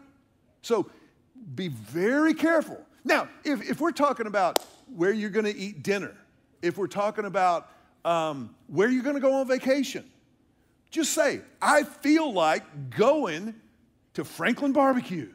So 0.62 0.90
be 1.54 1.68
very 1.68 2.32
careful. 2.32 2.85
Now, 3.04 3.28
if, 3.44 3.68
if 3.68 3.80
we're 3.80 3.92
talking 3.92 4.26
about 4.26 4.62
where 4.94 5.12
you're 5.12 5.30
going 5.30 5.47
to 5.47 5.56
eat 5.56 5.82
dinner, 5.82 6.14
if 6.61 6.78
we're 6.78 6.87
talking 6.87 7.25
about 7.25 7.71
um, 8.04 8.54
where 8.68 8.88
you're 8.88 9.02
going 9.02 9.16
to 9.16 9.21
go 9.21 9.35
on 9.35 9.49
vacation, 9.49 10.04
just 10.90 11.12
say, 11.12 11.40
I 11.61 11.85
feel 11.85 12.32
like 12.32 12.90
going 12.90 13.54
to 14.14 14.25
Franklin 14.25 14.73
Barbecue. 14.73 15.30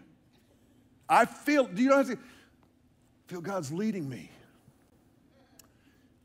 I 1.10 1.26
feel, 1.26 1.66
do 1.66 1.82
you 1.82 1.90
know 1.90 1.98
have 1.98 2.08
to 2.08 2.18
feel 3.28 3.42
God's 3.42 3.72
leading 3.72 4.08
me? 4.08 4.32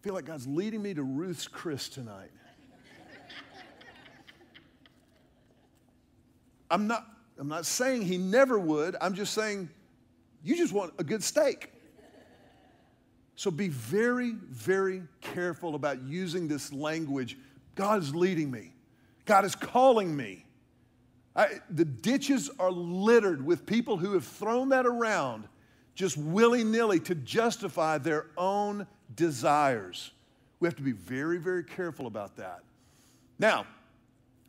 feel 0.02 0.14
like 0.14 0.24
God's 0.24 0.48
leading 0.48 0.82
me 0.82 0.94
to 0.94 1.02
Ruth's 1.04 1.46
Chris 1.46 1.88
tonight. 1.88 2.30
I'm 6.68 6.88
not, 6.88 7.06
I'm 7.38 7.48
not 7.48 7.66
saying 7.66 8.02
he 8.02 8.18
never 8.18 8.58
would. 8.58 8.96
I'm 9.00 9.14
just 9.14 9.32
saying 9.32 9.68
you 10.42 10.56
just 10.56 10.72
want 10.72 10.92
a 10.98 11.04
good 11.04 11.22
steak. 11.22 11.70
So 13.36 13.50
be 13.50 13.68
very, 13.68 14.32
very 14.50 15.02
careful 15.20 15.74
about 15.74 16.02
using 16.02 16.48
this 16.48 16.72
language. 16.72 17.36
God 17.74 18.02
is 18.02 18.14
leading 18.14 18.50
me. 18.50 18.72
God 19.24 19.44
is 19.44 19.54
calling 19.54 20.14
me. 20.14 20.44
I, 21.34 21.48
the 21.70 21.84
ditches 21.84 22.50
are 22.58 22.70
littered 22.70 23.44
with 23.44 23.64
people 23.64 23.96
who 23.96 24.12
have 24.12 24.24
thrown 24.24 24.68
that 24.68 24.84
around 24.84 25.48
just 25.94 26.16
willy 26.16 26.64
nilly 26.64 27.00
to 27.00 27.14
justify 27.14 27.98
their 27.98 28.26
own 28.36 28.86
desires. 29.14 30.10
We 30.60 30.68
have 30.68 30.76
to 30.76 30.82
be 30.82 30.92
very, 30.92 31.38
very 31.38 31.64
careful 31.64 32.06
about 32.06 32.36
that. 32.36 32.60
Now, 33.38 33.66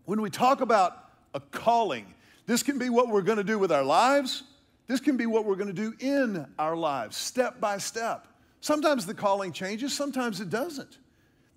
when 0.06 0.22
we 0.22 0.30
talk 0.30 0.62
about 0.62 1.10
a 1.34 1.40
calling, 1.40 2.14
this 2.46 2.64
can 2.64 2.78
be 2.78 2.90
what 2.90 3.08
we're 3.08 3.22
going 3.22 3.38
to 3.38 3.44
do 3.44 3.58
with 3.58 3.72
our 3.72 3.84
lives. 3.84 4.44
This 4.88 5.00
can 5.00 5.18
be 5.18 5.26
what 5.26 5.46
we're 5.46 5.56
going 5.56 5.74
to 5.74 5.74
do 5.74 5.94
in 6.00 6.46
our 6.60 6.76
lives, 6.76 7.16
step 7.18 7.60
by 7.60 7.78
step. 7.78 8.28
Sometimes 8.60 9.06
the 9.06 9.14
calling 9.14 9.52
changes, 9.52 9.94
sometimes 9.94 10.42
it 10.42 10.50
doesn't. 10.50 10.98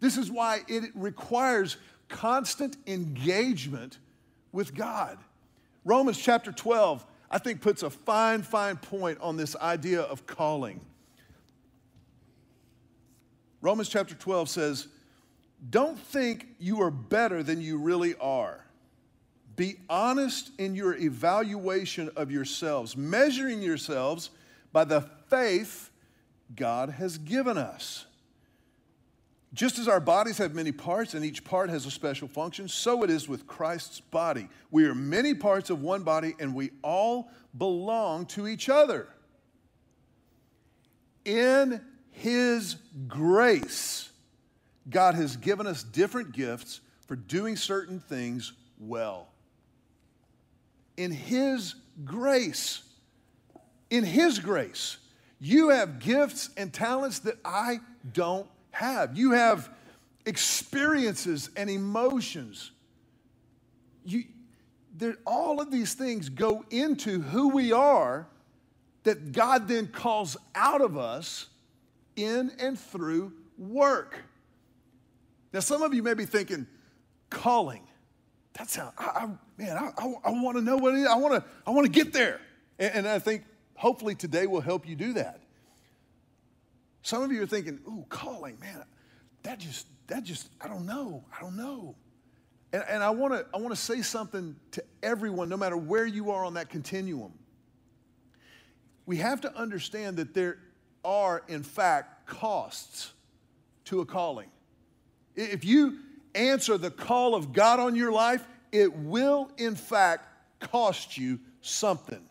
This 0.01 0.17
is 0.17 0.31
why 0.31 0.61
it 0.69 0.91
requires 0.95 1.77
constant 2.09 2.77
engagement 2.87 3.99
with 4.53 4.75
God. 4.75 5.19
Romans 5.85 6.19
chapter 6.19 6.53
12, 6.53 7.05
I 7.31 7.39
think, 7.39 7.61
puts 7.61 7.83
a 7.83 7.91
fine, 7.91 8.43
fine 8.43 8.77
point 8.77 9.19
on 9.21 9.37
this 9.37 9.57
idea 9.57 10.03
of 10.03 10.27
calling. 10.27 10.81
Romans 13.61 13.89
chapter 13.89 14.15
12 14.15 14.49
says, 14.49 14.89
Don't 15.71 15.99
think 15.99 16.49
you 16.59 16.83
are 16.83 16.91
better 16.91 17.43
than 17.43 17.61
you 17.61 17.79
really 17.79 18.15
are. 18.17 18.66
Be 19.57 19.77
honest 19.89 20.51
in 20.59 20.75
your 20.75 20.95
evaluation 20.95 22.11
of 22.15 22.31
yourselves, 22.31 22.97
measuring 22.97 23.63
yourselves 23.63 24.31
by 24.73 24.85
the 24.85 25.01
faith 25.29 25.91
God 26.55 26.91
has 26.91 27.17
given 27.19 27.57
us. 27.57 28.05
Just 29.55 29.79
as 29.79 29.89
our 29.89 30.01
bodies 30.01 30.37
have 30.37 30.55
many 30.55 30.73
parts 30.73 31.15
and 31.15 31.25
each 31.25 31.43
part 31.43 31.71
has 31.71 31.87
a 31.87 31.91
special 31.91 32.29
function, 32.29 32.69
so 32.69 33.03
it 33.03 33.09
is 33.09 33.27
with 33.27 33.47
Christ's 33.47 34.01
body. 34.01 34.49
We 34.71 34.85
are 34.85 34.95
many 34.95 35.33
parts 35.33 35.71
of 35.71 35.81
one 35.81 36.03
body 36.03 36.35
and 36.39 36.55
we 36.55 36.73
all 36.83 37.31
belong 37.57 38.27
to 38.27 38.47
each 38.47 38.69
other. 38.69 39.09
In 41.25 41.81
His 42.11 42.77
grace, 43.09 44.11
God 44.91 45.15
has 45.15 45.37
given 45.37 45.67
us 45.67 45.83
different 45.83 46.33
gifts 46.33 46.81
for 47.07 47.17
doing 47.17 47.57
certain 47.57 47.99
things 47.99 48.53
well. 48.79 49.29
In 50.97 51.11
His 51.11 51.75
grace, 52.05 52.83
in 53.91 54.05
His 54.05 54.39
grace, 54.39 54.97
you 55.39 55.69
have 55.69 55.99
gifts 55.99 56.51
and 56.57 56.73
talents 56.73 57.21
that 57.21 57.37
I 57.45 57.81
don't 58.13 58.49
have. 58.71 59.17
You 59.17 59.33
have 59.33 59.71
experiences 60.25 61.51
and 61.57 61.69
emotions. 61.71 62.71
You, 64.05 64.25
there, 64.97 65.17
all 65.27 65.61
of 65.61 65.71
these 65.71 65.95
things 65.95 66.29
go 66.29 66.65
into 66.71 67.21
who 67.21 67.49
we 67.49 67.73
are 67.73 68.27
that 69.05 69.33
God 69.33 69.69
then 69.69 69.87
calls 69.87 70.37
out 70.55 70.81
of 70.81 70.97
us 70.97 71.47
in 72.17 72.51
and 72.59 72.79
through 72.79 73.33
work. 73.59 74.17
Now, 75.53 75.61
some 75.61 75.83
of 75.83 75.95
you 75.95 76.03
may 76.03 76.15
be 76.15 76.27
thinking, 76.27 76.67
calling. 77.31 77.87
That's 78.57 78.75
how, 78.77 78.93
I, 78.97 79.05
I 79.05 79.29
man, 79.59 79.77
I, 79.77 79.91
I, 79.99 80.15
I 80.25 80.31
want 80.31 80.57
to 80.57 80.63
know 80.63 80.77
what 80.77 80.95
it 80.95 81.01
is. 81.01 81.07
I 81.07 81.17
want 81.17 81.35
to 81.35 81.45
I 81.67 81.71
want 81.71 81.85
to 81.85 81.93
get 81.93 82.13
there. 82.13 82.41
And, 82.79 82.95
and 82.95 83.09
I 83.09 83.19
think 83.19 83.45
hopefully 83.75 84.15
today 84.15 84.47
will 84.47 84.61
help 84.61 84.89
you 84.89 84.97
do 84.97 85.13
that. 85.15 85.41
Some 87.03 87.23
of 87.23 87.31
you 87.31 87.43
are 87.43 87.47
thinking, 87.47 87.79
ooh, 87.87 88.05
calling, 88.09 88.59
man, 88.59 88.83
that 89.43 89.61
just, 89.61 89.87
that 90.09 90.25
just, 90.25 90.49
I 90.61 90.69
don't 90.69 90.87
know, 90.87 91.23
I 91.37 91.41
don't 91.41 91.57
know. 91.57 91.95
And, 92.73 92.83
and 92.89 93.03
I 93.03 93.11
want 93.11 93.35
to 93.35 93.47
I 93.55 93.59
wanna 93.59 93.77
say 93.77 94.03
something 94.03 94.57
to 94.73 94.83
everyone, 95.03 95.49
no 95.49 95.57
matter 95.57 95.77
where 95.77 96.07
you 96.07 96.31
are 96.31 96.45
on 96.45 96.55
that 96.55 96.69
continuum. 96.69 97.33
We 99.05 99.19
have 99.19 99.41
to 99.43 99.55
understand 99.55 100.17
that 100.17 100.35
there 100.35 100.59
are, 101.05 101.45
in 101.47 101.63
fact, 101.63 102.27
costs 102.27 103.13
to 103.85 104.01
a 104.01 104.07
calling. 104.07 104.49
If 105.37 105.65
you 105.65 105.99
answer 106.37 106.79
the 106.79 106.91
call 106.91 107.35
of 107.35 107.53
God 107.53 107.81
on 107.81 107.95
your 107.95 108.13
life, 108.13 108.47
it 108.73 108.93
will, 108.95 109.51
in 109.57 109.75
fact, 109.75 110.25
cost 110.61 111.17
you 111.17 111.39
something. 111.61 112.23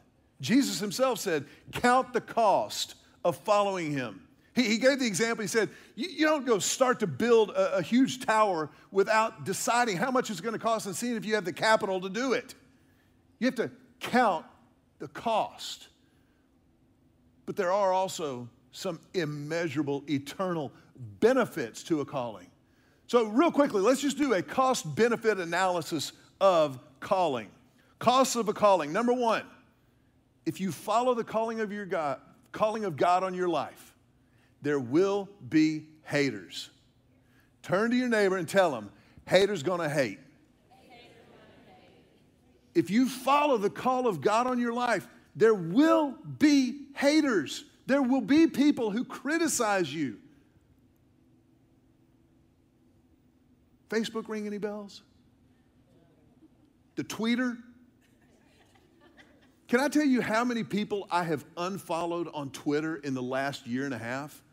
Jesus 0.41 0.79
himself 0.79 1.19
said, 1.19 1.45
Count 1.71 2.13
the 2.13 2.21
cost 2.21 2.95
of 3.24 3.38
following 3.38 3.91
him. 3.91 4.21
He, 4.53 4.63
he 4.63 4.77
gave 4.77 5.00
the 5.00 5.07
example, 5.07 5.41
he 5.41 5.47
said, 5.47 5.69
you, 5.95 6.07
you 6.09 6.25
don't 6.25 6.45
go 6.45 6.59
start 6.59 7.00
to 7.01 7.07
build 7.07 7.50
a, 7.51 7.77
a 7.77 7.81
huge 7.81 8.25
tower 8.25 8.69
without 8.91 9.43
deciding 9.43 9.97
how 9.97 10.12
much 10.12 10.29
it's 10.29 10.41
going 10.41 10.53
to 10.53 10.59
cost 10.59 10.85
and 10.85 10.95
seeing 10.95 11.15
if 11.15 11.25
you 11.25 11.35
have 11.35 11.45
the 11.45 11.53
capital 11.53 12.00
to 12.01 12.09
do 12.09 12.33
it. 12.33 12.55
You 13.39 13.47
have 13.47 13.55
to 13.55 13.71
count 14.00 14.45
the 15.00 15.09
cost. 15.09 15.89
But 17.45 17.55
there 17.55 17.71
are 17.71 17.91
also 17.91 18.47
some 18.71 19.00
immeasurable, 19.13 20.03
eternal 20.09 20.71
benefits 21.19 21.83
to 21.83 22.01
a 22.01 22.05
calling. 22.05 22.47
So, 23.07 23.25
real 23.25 23.51
quickly, 23.51 23.81
let's 23.81 24.01
just 24.01 24.17
do 24.17 24.33
a 24.33 24.41
cost 24.41 24.95
benefit 24.95 25.39
analysis 25.39 26.12
of 26.41 26.79
calling. 27.00 27.50
Costs 28.00 28.35
of 28.35 28.50
a 28.50 28.53
calling. 28.53 28.91
Number 28.91 29.13
one, 29.13 29.43
if 30.45 30.59
you 30.59 30.71
follow 30.71 31.13
the 31.13 31.24
calling 31.24 31.59
of 31.59 31.71
your 31.71 31.85
God, 31.85 32.19
calling 32.51 32.85
of 32.85 32.97
God 32.97 33.24
on 33.24 33.33
your 33.33 33.50
life, 33.50 33.93
there 34.62 34.79
will 34.79 35.29
be 35.50 35.85
haters. 36.03 36.69
Turn 37.62 37.91
to 37.91 37.97
your 37.97 38.09
neighbor 38.09 38.38
and 38.38 38.47
tell 38.47 38.71
them, 38.71 38.89
haters 39.27 39.63
gonna 39.63 39.89
hate. 39.89 40.19
If 42.74 42.89
you 42.89 43.07
follow 43.07 43.57
the 43.57 43.69
call 43.69 44.05
of 44.07 44.19
God 44.21 44.47
on 44.47 44.59
your 44.59 44.74
life, 44.74 45.07
there 45.35 45.53
will 45.53 46.15
be 46.39 46.88
haters. 46.95 47.63
There 47.85 48.01
will 48.01 48.21
be 48.21 48.47
people 48.47 48.91
who 48.91 49.05
criticize 49.05 49.93
you. 49.93 50.17
Facebook 53.95 54.27
ring 54.27 54.45
any 54.45 54.57
bells? 54.57 55.03
The 56.95 57.03
tweeter? 57.03 57.57
Can 59.67 59.79
I 59.79 59.87
tell 59.87 60.05
you 60.05 60.21
how 60.21 60.43
many 60.43 60.63
people 60.63 61.07
I 61.09 61.23
have 61.23 61.45
unfollowed 61.57 62.27
on 62.33 62.49
Twitter 62.51 62.97
in 62.97 63.13
the 63.13 63.23
last 63.23 63.65
year 63.65 63.85
and 63.85 63.93
a 63.93 63.97
half? 63.97 64.43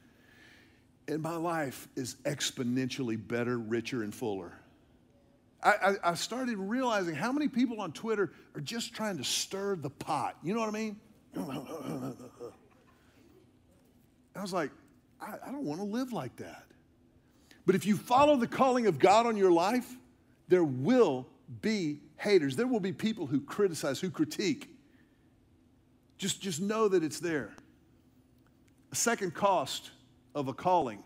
And 1.09 1.21
my 1.21 1.37
life 1.37 1.89
is 1.97 2.17
exponentially 2.25 3.17
better, 3.29 3.59
richer, 3.59 4.03
and 4.03 4.15
fuller. 4.15 4.53
I, 5.63 5.71
I, 5.71 6.11
I, 6.11 6.15
started 6.15 6.59
realizing 6.59 7.15
how 7.15 7.31
many 7.31 7.47
people 7.47 7.81
on 7.81 7.93
Twitter 7.93 8.33
are 8.55 8.61
just 8.61 8.95
trying 8.95 9.17
to 9.19 9.25
stir 9.25 9.77
the 9.77 9.91
pot. 9.91 10.37
You 10.43 10.55
know 10.55 10.61
what 10.61 10.69
I 10.69 10.73
mean? 10.73 10.97
I 14.35 14.41
was 14.41 14.53
like, 14.53 14.71
I, 15.21 15.35
I 15.47 15.53
don't 15.53 15.65
want 15.65 15.81
to 15.81 15.87
live 15.87 16.13
like 16.13 16.35
that. 16.37 16.65
But 17.65 17.75
if 17.75 17.87
you 17.87 17.97
follow 17.97 18.37
the 18.37 18.47
calling 18.47 18.87
of 18.87 18.99
God 18.99 19.27
on 19.27 19.37
your 19.37 19.53
life, 19.53 19.97
there 20.49 20.65
will 20.65 21.27
be 21.61 22.01
haters. 22.17 22.57
There 22.57 22.67
will 22.67 22.81
be 22.81 22.93
people 22.93 23.27
who 23.27 23.41
criticize, 23.41 24.01
who 24.01 24.11
critique. 24.11 24.69
Just, 26.19 26.41
just 26.41 26.61
know 26.61 26.89
that 26.89 27.03
it's 27.03 27.21
there. 27.21 27.53
A 28.91 28.95
second 28.95 29.35
cost 29.35 29.91
of 30.35 30.49
a 30.49 30.53
calling 30.53 31.03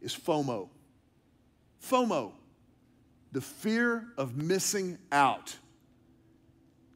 is 0.00 0.14
FOMO. 0.14 0.68
FOMO, 1.82 2.32
the 3.32 3.40
fear 3.40 4.06
of 4.16 4.36
missing 4.36 4.98
out. 5.10 5.56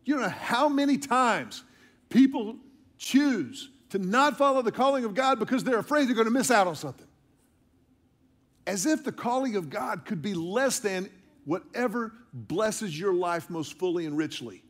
You 0.04 0.16
know 0.16 0.28
how 0.28 0.68
many 0.68 0.98
times 0.98 1.64
people 2.08 2.56
choose 2.98 3.70
to 3.90 3.98
not 3.98 4.36
follow 4.36 4.62
the 4.62 4.72
calling 4.72 5.04
of 5.04 5.14
God 5.14 5.38
because 5.38 5.64
they're 5.64 5.78
afraid 5.78 6.08
they're 6.08 6.14
going 6.14 6.26
to 6.26 6.32
miss 6.32 6.50
out 6.50 6.66
on 6.66 6.76
something. 6.76 7.05
As 8.66 8.86
if 8.86 9.04
the 9.04 9.12
calling 9.12 9.56
of 9.56 9.70
God 9.70 10.04
could 10.04 10.22
be 10.22 10.34
less 10.34 10.78
than 10.80 11.08
whatever 11.44 12.12
blesses 12.32 12.98
your 12.98 13.14
life 13.14 13.48
most 13.48 13.78
fully 13.78 14.06
and 14.06 14.16
richly. 14.16 14.62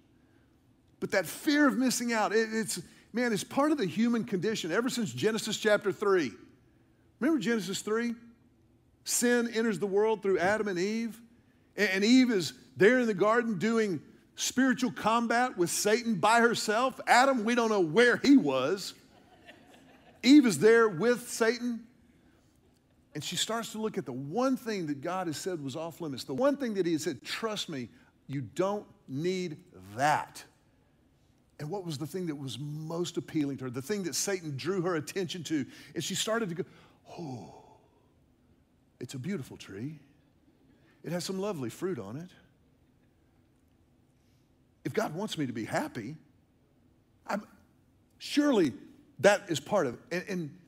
But 1.00 1.10
that 1.12 1.26
fear 1.26 1.66
of 1.66 1.76
missing 1.76 2.12
out, 2.12 2.32
it, 2.32 2.48
it's, 2.52 2.80
man, 3.12 3.32
it's 3.32 3.44
part 3.44 3.72
of 3.72 3.78
the 3.78 3.86
human 3.86 4.24
condition 4.24 4.72
ever 4.72 4.88
since 4.88 5.12
Genesis 5.12 5.56
chapter 5.56 5.92
3. 5.92 6.32
Remember 7.20 7.40
Genesis 7.40 7.80
3? 7.80 8.14
Sin 9.04 9.48
enters 9.54 9.78
the 9.78 9.86
world 9.86 10.22
through 10.22 10.38
Adam 10.38 10.68
and 10.68 10.78
Eve. 10.78 11.20
And 11.76 12.04
Eve 12.04 12.30
is 12.30 12.52
there 12.76 12.98
in 13.00 13.06
the 13.06 13.14
garden 13.14 13.58
doing 13.58 14.00
spiritual 14.34 14.92
combat 14.92 15.56
with 15.56 15.70
Satan 15.70 16.16
by 16.16 16.40
herself. 16.40 17.00
Adam, 17.06 17.44
we 17.44 17.54
don't 17.54 17.70
know 17.70 17.80
where 17.80 18.18
he 18.18 18.36
was. 18.36 18.94
Eve 20.22 20.46
is 20.46 20.58
there 20.58 20.88
with 20.88 21.28
Satan. 21.28 21.86
And 23.16 23.24
she 23.24 23.36
starts 23.36 23.72
to 23.72 23.78
look 23.78 23.96
at 23.96 24.04
the 24.04 24.12
one 24.12 24.58
thing 24.58 24.84
that 24.88 25.00
God 25.00 25.26
has 25.26 25.38
said 25.38 25.64
was 25.64 25.74
off 25.74 26.02
limits, 26.02 26.24
the 26.24 26.34
one 26.34 26.54
thing 26.54 26.74
that 26.74 26.84
He 26.84 26.98
said, 26.98 27.22
trust 27.22 27.70
me, 27.70 27.88
you 28.26 28.42
don't 28.42 28.84
need 29.08 29.56
that. 29.96 30.44
And 31.58 31.70
what 31.70 31.86
was 31.86 31.96
the 31.96 32.06
thing 32.06 32.26
that 32.26 32.34
was 32.34 32.58
most 32.58 33.16
appealing 33.16 33.56
to 33.56 33.64
her? 33.64 33.70
The 33.70 33.80
thing 33.80 34.02
that 34.02 34.14
Satan 34.14 34.54
drew 34.54 34.82
her 34.82 34.96
attention 34.96 35.42
to. 35.44 35.64
And 35.94 36.04
she 36.04 36.14
started 36.14 36.50
to 36.50 36.56
go, 36.56 36.64
Oh, 37.18 37.54
it's 39.00 39.14
a 39.14 39.18
beautiful 39.18 39.56
tree. 39.56 39.98
It 41.02 41.10
has 41.10 41.24
some 41.24 41.38
lovely 41.38 41.70
fruit 41.70 41.98
on 41.98 42.18
it. 42.18 42.28
If 44.84 44.92
God 44.92 45.14
wants 45.14 45.38
me 45.38 45.46
to 45.46 45.54
be 45.54 45.64
happy, 45.64 46.16
I'm, 47.26 47.46
surely 48.18 48.74
that 49.20 49.44
is 49.48 49.58
part 49.58 49.86
of 49.86 49.94
it. 49.94 50.00
And, 50.12 50.24
and 50.28 50.58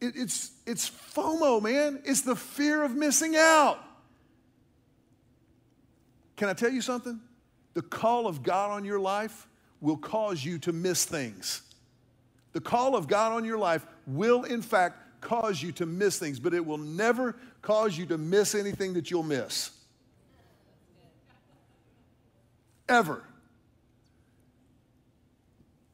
it, 0.00 0.14
it's, 0.16 0.52
it's 0.66 0.88
FOMO, 0.88 1.62
man. 1.62 2.00
It's 2.04 2.22
the 2.22 2.36
fear 2.36 2.82
of 2.82 2.94
missing 2.94 3.36
out. 3.36 3.78
Can 6.36 6.48
I 6.48 6.54
tell 6.54 6.70
you 6.70 6.80
something? 6.80 7.20
The 7.74 7.82
call 7.82 8.26
of 8.26 8.42
God 8.42 8.70
on 8.70 8.84
your 8.84 8.98
life 8.98 9.46
will 9.80 9.96
cause 9.96 10.44
you 10.44 10.58
to 10.60 10.72
miss 10.72 11.04
things. 11.04 11.62
The 12.52 12.60
call 12.60 12.96
of 12.96 13.08
God 13.08 13.32
on 13.32 13.44
your 13.44 13.58
life 13.58 13.86
will, 14.06 14.44
in 14.44 14.62
fact, 14.62 15.20
cause 15.20 15.62
you 15.62 15.70
to 15.72 15.86
miss 15.86 16.18
things, 16.18 16.40
but 16.40 16.54
it 16.54 16.64
will 16.64 16.78
never 16.78 17.36
cause 17.62 17.96
you 17.96 18.06
to 18.06 18.18
miss 18.18 18.54
anything 18.54 18.94
that 18.94 19.10
you'll 19.10 19.22
miss. 19.22 19.70
Ever. 22.88 23.22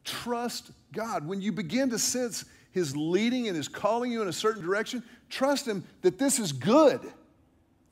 Trust 0.04 0.70
God. 0.92 1.26
When 1.26 1.40
you 1.40 1.52
begin 1.52 1.90
to 1.90 1.98
sense 1.98 2.44
His 2.76 2.94
leading 2.94 3.48
and 3.48 3.56
His 3.56 3.68
calling 3.68 4.12
you 4.12 4.20
in 4.20 4.28
a 4.28 4.32
certain 4.34 4.62
direction, 4.62 5.02
trust 5.30 5.66
Him 5.66 5.82
that 6.02 6.18
this 6.18 6.38
is 6.38 6.52
good. 6.52 7.00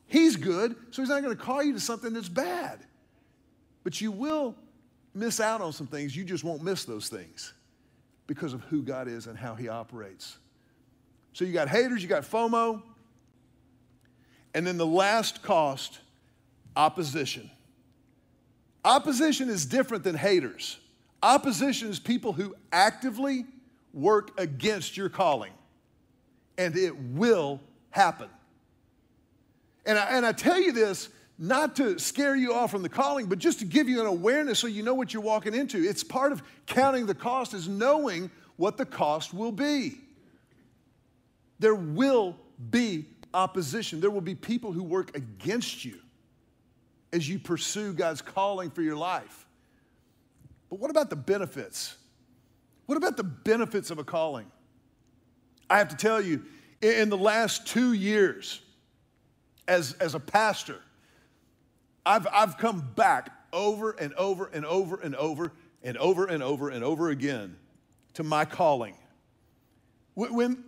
He's 0.07 0.37
good, 0.37 0.77
so 0.91 1.01
He's 1.01 1.09
not 1.09 1.23
going 1.23 1.35
to 1.35 1.43
call 1.43 1.63
you 1.63 1.73
to 1.73 1.81
something 1.81 2.13
that's 2.13 2.29
bad. 2.29 2.81
But 3.83 4.03
you 4.03 4.13
will 4.13 4.55
miss 5.15 5.41
out 5.41 5.63
on 5.63 5.73
some 5.73 5.87
things. 5.87 6.15
You 6.15 6.23
just 6.23 6.45
won't 6.45 6.63
miss 6.63 6.85
those 6.85 7.09
things 7.09 7.55
because 8.27 8.53
of 8.53 8.61
who 8.65 8.83
God 8.83 9.09
is 9.09 9.27
and 9.27 9.39
how 9.39 9.55
He 9.55 9.69
operates. 9.69 10.37
So 11.33 11.47
you 11.47 11.55
got 11.55 11.71
haters, 11.71 12.03
you 12.03 12.09
got 12.11 12.25
FOMO, 12.25 12.83
and 14.53 14.67
then 14.67 14.77
the 14.77 14.85
last 14.85 15.43
cost 15.43 15.99
opposition. 16.77 17.51
Opposition 18.85 19.49
is 19.49 19.65
different 19.65 20.05
than 20.05 20.15
haters. 20.15 20.79
Opposition 21.23 21.89
is 21.89 21.99
people 21.99 22.35
who 22.35 22.55
actively 22.71 23.47
work 23.95 24.39
against 24.39 24.97
your 24.97 25.09
calling, 25.09 25.53
and 26.59 26.77
it 26.77 26.97
will 26.97 27.61
happen. 27.91 28.29
And 29.87 29.99
I, 29.99 30.17
and 30.17 30.27
I 30.27 30.33
tell 30.33 30.61
you 30.61 30.73
this 30.73 31.09
not 31.39 31.77
to 31.77 31.99
scare 31.99 32.37
you 32.37 32.55
off 32.55 32.71
from 32.71 32.83
the 32.83 32.89
calling, 32.89 33.27
but 33.27 33.39
just 33.39 33.59
to 33.59 33.65
give 33.65 33.89
you 33.89 34.01
an 34.01 34.07
awareness 34.07 34.59
so 34.59 34.67
you 34.67 34.83
know 34.83 34.95
what 34.95 35.13
you're 35.13 35.23
walking 35.23 35.55
into. 35.55 35.83
It's 35.83 36.05
part 36.05 36.33
of 36.33 36.43
counting 36.67 37.07
the 37.07 37.15
cost 37.15 37.55
is 37.55 37.69
knowing 37.69 38.31
what 38.57 38.77
the 38.77 38.87
cost 38.87 39.35
will 39.35 39.53
be. 39.53 39.99
There 41.59 41.75
will 41.75 42.37
be 42.71 43.07
opposition. 43.33 44.01
There 44.01 44.11
will 44.11 44.21
be 44.21 44.35
people 44.35 44.73
who 44.73 44.83
work 44.83 45.17
against 45.17 45.85
you 45.85 45.99
as 47.13 47.29
you 47.29 47.39
pursue 47.39 47.93
God's 47.93 48.23
calling 48.23 48.71
for 48.71 48.83
your 48.83 48.97
life. 48.97 49.47
But 50.71 50.79
what 50.79 50.91
about 50.91 51.11
the 51.11 51.17
benefits? 51.17 51.97
What 52.87 52.97
about 52.97 53.17
the 53.17 53.25
benefits 53.25 53.91
of 53.91 53.99
a 53.99 54.05
calling? 54.05 54.51
I 55.69 55.79
have 55.79 55.89
to 55.89 55.97
tell 55.97 56.21
you, 56.21 56.45
in 56.83 57.09
the 57.09 57.17
last 57.17 57.67
two 57.67 57.93
years, 57.93 58.61
as, 59.67 59.95
as 59.95 60.15
a 60.15 60.21
pastor, 60.21 60.81
I've, 62.05 62.27
I've 62.33 62.59
come 62.59 62.93
back 62.95 63.31
over 63.53 63.93
and 63.93 64.13
over 64.15 64.51
and 64.53 64.67
over 64.67 64.97
and 64.97 65.17
over 65.17 65.53
and 65.83 65.97
over 65.97 66.27
and 66.27 66.43
over 66.43 66.69
and 66.69 66.85
over 66.85 67.09
again 67.09 67.57
to 68.15 68.23
my 68.23 68.45
calling. 68.45 68.95
When, 70.15 70.63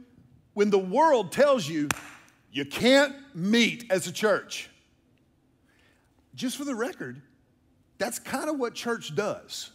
when 0.55 0.71
the 0.71 0.79
world 0.79 1.33
tells 1.33 1.69
you 1.69 1.89
you 2.51 2.65
can't 2.65 3.15
meet 3.35 3.85
as 3.91 4.07
a 4.07 4.13
church, 4.13 4.71
just 6.35 6.57
for 6.57 6.65
the 6.65 6.75
record, 6.75 7.21
that's 7.99 8.19
kind 8.19 8.49
of 8.49 8.59
what 8.59 8.75
church 8.75 9.15
does. 9.15 9.71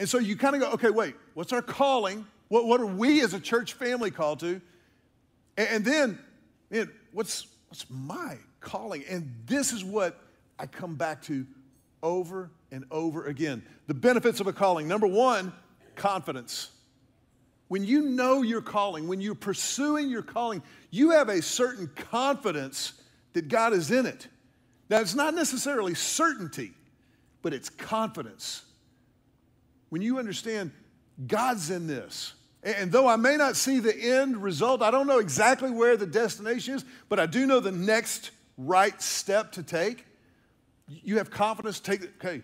And 0.00 0.08
so 0.08 0.18
you 0.18 0.34
kind 0.34 0.54
of 0.54 0.62
go, 0.62 0.70
okay, 0.72 0.88
wait, 0.88 1.14
what's 1.34 1.52
our 1.52 1.60
calling? 1.60 2.26
What, 2.48 2.64
what 2.64 2.80
are 2.80 2.86
we 2.86 3.20
as 3.20 3.34
a 3.34 3.38
church 3.38 3.74
family 3.74 4.10
called 4.10 4.40
to? 4.40 4.62
And, 5.58 5.68
and 5.68 5.84
then, 5.84 6.18
man, 6.70 6.90
what's, 7.12 7.46
what's 7.68 7.84
my 7.90 8.38
calling? 8.60 9.04
And 9.10 9.30
this 9.44 9.74
is 9.74 9.84
what 9.84 10.18
I 10.58 10.64
come 10.64 10.94
back 10.94 11.20
to 11.24 11.46
over 12.02 12.50
and 12.72 12.86
over 12.90 13.26
again. 13.26 13.62
The 13.88 13.94
benefits 13.94 14.40
of 14.40 14.46
a 14.46 14.54
calling. 14.54 14.88
Number 14.88 15.06
one, 15.06 15.52
confidence. 15.96 16.70
when 17.70 17.84
you 17.84 18.02
know 18.02 18.42
your 18.42 18.62
calling, 18.62 19.06
when 19.06 19.20
you're 19.20 19.36
pursuing 19.36 20.10
your 20.10 20.22
calling, 20.22 20.60
you 20.90 21.10
have 21.10 21.28
a 21.28 21.40
certain 21.40 21.88
confidence 21.94 22.94
that 23.32 23.46
God 23.46 23.72
is 23.72 23.92
in 23.92 24.06
it. 24.06 24.26
Now, 24.88 25.00
it's 25.00 25.14
not 25.14 25.34
necessarily 25.34 25.94
certainty, 25.94 26.72
but 27.42 27.54
it's 27.54 27.68
confidence. 27.68 28.64
When 29.90 30.02
you 30.02 30.18
understand 30.18 30.72
God's 31.26 31.70
in 31.70 31.86
this, 31.86 32.32
and 32.62 32.90
though 32.90 33.06
I 33.06 33.16
may 33.16 33.36
not 33.36 33.56
see 33.56 33.78
the 33.78 33.96
end 33.96 34.42
result, 34.42 34.82
I 34.82 34.90
don't 34.90 35.06
know 35.06 35.18
exactly 35.18 35.70
where 35.70 35.96
the 35.96 36.06
destination 36.06 36.74
is, 36.74 36.84
but 37.08 37.18
I 37.18 37.26
do 37.26 37.46
know 37.46 37.60
the 37.60 37.72
next 37.72 38.30
right 38.56 39.00
step 39.00 39.52
to 39.52 39.62
take. 39.62 40.06
You 40.88 41.18
have 41.18 41.30
confidence, 41.30 41.80
take 41.80 42.02
okay, 42.16 42.42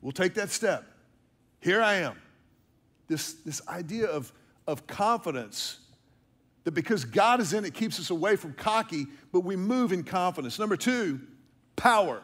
we'll 0.00 0.12
take 0.12 0.34
that 0.34 0.50
step. 0.50 0.84
Here 1.60 1.82
I 1.82 1.94
am. 1.94 2.16
This, 3.08 3.34
this 3.34 3.66
idea 3.68 4.06
of, 4.06 4.32
of 4.66 4.86
confidence 4.86 5.78
that 6.64 6.72
because 6.72 7.04
God 7.04 7.40
is 7.40 7.52
in 7.52 7.64
it 7.64 7.74
keeps 7.74 8.00
us 8.00 8.10
away 8.10 8.36
from 8.36 8.54
cocky, 8.54 9.06
but 9.32 9.40
we 9.40 9.56
move 9.56 9.92
in 9.92 10.02
confidence. 10.02 10.58
Number 10.58 10.76
two, 10.76 11.20
power. 11.76 12.22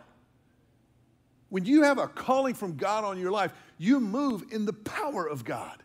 When 1.50 1.64
you 1.64 1.82
have 1.82 1.98
a 1.98 2.08
calling 2.08 2.54
from 2.54 2.76
God 2.76 3.04
on 3.04 3.18
your 3.18 3.32
life, 3.32 3.52
you 3.76 4.00
move 4.00 4.44
in 4.50 4.64
the 4.64 4.72
power 4.72 5.26
of 5.26 5.44
God. 5.44 5.82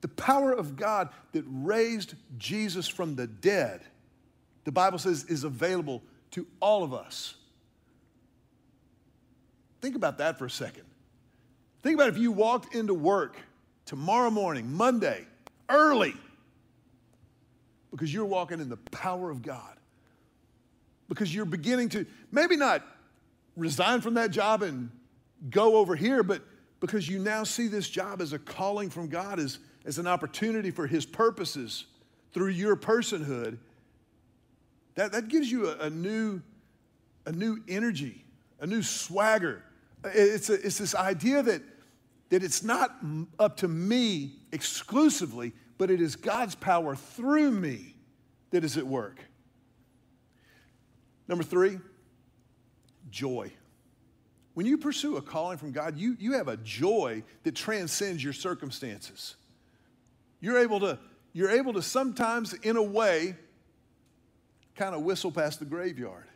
The 0.00 0.08
power 0.08 0.52
of 0.52 0.76
God 0.76 1.08
that 1.32 1.44
raised 1.48 2.14
Jesus 2.36 2.86
from 2.86 3.16
the 3.16 3.26
dead, 3.26 3.80
the 4.64 4.72
Bible 4.72 4.98
says, 4.98 5.24
is 5.24 5.44
available 5.44 6.02
to 6.32 6.46
all 6.60 6.82
of 6.82 6.92
us. 6.92 7.36
Think 9.80 9.94
about 9.96 10.18
that 10.18 10.38
for 10.38 10.46
a 10.46 10.50
second. 10.50 10.84
Think 11.82 11.94
about 11.94 12.08
if 12.08 12.18
you 12.18 12.32
walked 12.32 12.74
into 12.74 12.92
work 12.92 13.36
tomorrow 13.86 14.30
morning, 14.30 14.72
Monday, 14.72 15.26
early, 15.68 16.14
because 17.90 18.12
you're 18.12 18.24
walking 18.24 18.60
in 18.60 18.68
the 18.68 18.76
power 18.76 19.30
of 19.30 19.42
God. 19.42 19.76
Because 21.08 21.32
you're 21.34 21.44
beginning 21.44 21.90
to 21.90 22.06
maybe 22.32 22.56
not 22.56 22.82
resign 23.56 24.00
from 24.00 24.14
that 24.14 24.30
job 24.30 24.62
and 24.62 24.90
go 25.50 25.76
over 25.76 25.94
here, 25.96 26.22
but 26.22 26.42
because 26.80 27.08
you 27.08 27.18
now 27.18 27.44
see 27.44 27.68
this 27.68 27.88
job 27.88 28.20
as 28.20 28.32
a 28.32 28.38
calling 28.38 28.90
from 28.90 29.08
God, 29.08 29.38
as, 29.38 29.58
as 29.84 29.98
an 29.98 30.06
opportunity 30.06 30.70
for 30.70 30.86
His 30.86 31.06
purposes 31.06 31.86
through 32.32 32.48
your 32.48 32.76
personhood, 32.76 33.58
that, 34.94 35.12
that 35.12 35.28
gives 35.28 35.50
you 35.50 35.68
a, 35.68 35.78
a 35.78 35.90
new, 35.90 36.42
a 37.26 37.32
new 37.32 37.58
energy, 37.68 38.24
a 38.60 38.66
new 38.66 38.82
swagger. 38.82 39.62
It's, 40.04 40.50
a, 40.50 40.54
it's 40.54 40.78
this 40.78 40.94
idea 40.94 41.42
that, 41.42 41.62
that 42.30 42.42
it's 42.42 42.62
not 42.62 42.96
up 43.38 43.56
to 43.58 43.68
me 43.68 44.32
exclusively, 44.52 45.52
but 45.78 45.90
it 45.90 46.00
is 46.00 46.16
God's 46.16 46.54
power 46.54 46.94
through 46.94 47.50
me 47.50 47.94
that 48.50 48.64
is 48.64 48.76
at 48.76 48.86
work. 48.86 49.24
Number 51.26 51.44
three, 51.44 51.78
joy. 53.10 53.52
When 54.54 54.66
you 54.66 54.78
pursue 54.78 55.16
a 55.16 55.22
calling 55.22 55.58
from 55.58 55.72
God, 55.72 55.98
you, 55.98 56.16
you 56.18 56.32
have 56.34 56.48
a 56.48 56.56
joy 56.58 57.24
that 57.42 57.54
transcends 57.56 58.22
your 58.22 58.32
circumstances. 58.32 59.34
You're 60.40 60.58
able 60.58 60.80
to, 60.80 60.98
you're 61.32 61.50
able 61.50 61.72
to 61.72 61.82
sometimes, 61.82 62.52
in 62.52 62.76
a 62.76 62.82
way, 62.82 63.36
kind 64.76 64.94
of 64.94 65.02
whistle 65.02 65.32
past 65.32 65.58
the 65.58 65.64
graveyard 65.64 66.26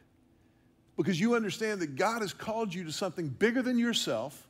because 0.97 1.21
you 1.21 1.35
understand 1.35 1.81
that 1.81 1.95
God 1.95 2.23
has 2.23 2.33
called 2.33 2.75
you 2.75 2.85
to 2.85 2.93
something 2.93 3.29
bigger 3.29 3.63
than 3.63 3.79
yourself 3.79 4.47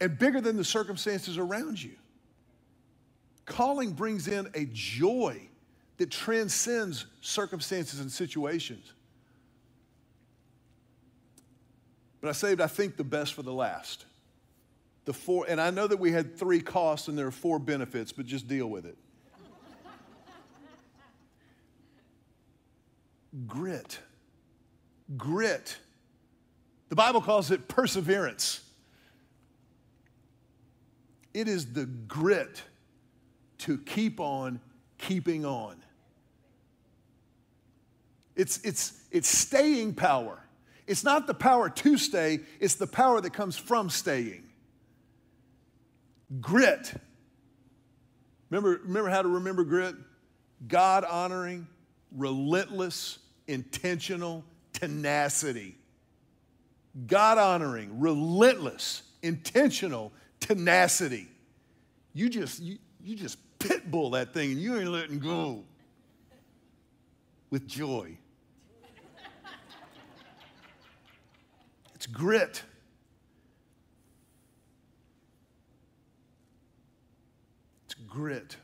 and 0.00 0.16
bigger 0.18 0.40
than 0.40 0.56
the 0.56 0.64
circumstances 0.64 1.38
around 1.38 1.82
you. 1.82 1.96
Calling 3.46 3.92
brings 3.92 4.28
in 4.28 4.48
a 4.54 4.66
joy 4.66 5.40
that 5.96 6.10
transcends 6.10 7.06
circumstances 7.20 7.98
and 7.98 8.10
situations. 8.10 8.92
But 12.20 12.28
I 12.28 12.32
saved, 12.32 12.60
I 12.60 12.66
think, 12.66 12.96
the 12.96 13.04
best 13.04 13.34
for 13.34 13.42
the 13.42 13.52
last. 13.52 14.04
The 15.06 15.12
four, 15.12 15.46
and 15.48 15.60
I 15.60 15.70
know 15.70 15.86
that 15.86 15.98
we 15.98 16.12
had 16.12 16.38
three 16.38 16.60
costs 16.60 17.08
and 17.08 17.16
there 17.16 17.26
are 17.26 17.32
four 17.32 17.58
benefits, 17.58 18.12
but 18.12 18.26
just 18.26 18.46
deal 18.46 18.66
with 18.66 18.84
it. 18.84 18.96
Grit. 23.46 23.98
Grit. 25.16 25.76
The 26.88 26.96
Bible 26.96 27.20
calls 27.20 27.50
it 27.50 27.68
perseverance. 27.68 28.60
It 31.32 31.48
is 31.48 31.72
the 31.72 31.86
grit 31.86 32.62
to 33.58 33.78
keep 33.78 34.20
on 34.20 34.60
keeping 34.98 35.44
on. 35.46 35.76
It's, 38.34 38.58
it's, 38.64 39.04
it's 39.10 39.28
staying 39.28 39.94
power. 39.94 40.42
It's 40.90 41.04
not 41.04 41.28
the 41.28 41.34
power 41.34 41.70
to 41.70 41.96
stay, 41.96 42.40
it's 42.58 42.74
the 42.74 42.86
power 42.88 43.20
that 43.20 43.32
comes 43.32 43.56
from 43.56 43.90
staying. 43.90 44.42
Grit. 46.40 46.92
Remember, 48.50 48.80
remember 48.82 49.08
how 49.08 49.22
to 49.22 49.28
remember 49.28 49.62
grit? 49.62 49.94
God 50.66 51.04
honoring, 51.04 51.68
relentless, 52.10 53.20
intentional 53.46 54.44
tenacity. 54.72 55.76
God 57.06 57.38
honoring, 57.38 58.00
relentless, 58.00 59.04
intentional 59.22 60.12
tenacity. 60.40 61.28
You 62.14 62.28
just, 62.28 62.60
you, 62.60 62.78
you 63.00 63.14
just 63.14 63.38
pitbull 63.60 64.10
that 64.14 64.34
thing 64.34 64.50
and 64.50 64.60
you 64.60 64.76
ain't 64.76 64.90
letting 64.90 65.20
go 65.20 65.62
with 67.48 67.68
joy. 67.68 68.18
Grit. 72.12 72.62
It's 77.86 77.94
grit. 77.94 78.56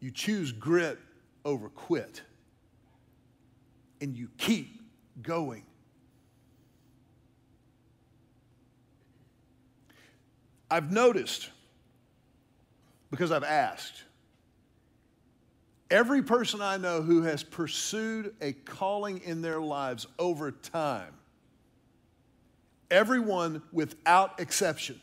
You 0.00 0.10
choose 0.10 0.52
grit 0.52 0.98
over 1.44 1.68
quit. 1.68 2.22
And 4.00 4.16
you 4.16 4.28
keep 4.36 4.80
going. 5.22 5.62
I've 10.70 10.90
noticed, 10.90 11.48
because 13.10 13.30
I've 13.30 13.44
asked, 13.44 14.02
every 15.90 16.22
person 16.22 16.60
I 16.60 16.76
know 16.76 17.02
who 17.02 17.22
has 17.22 17.44
pursued 17.44 18.34
a 18.40 18.52
calling 18.52 19.18
in 19.24 19.42
their 19.42 19.60
lives 19.60 20.08
over 20.18 20.50
time, 20.50 21.14
everyone 22.90 23.62
without 23.72 24.40
exception, 24.40 25.00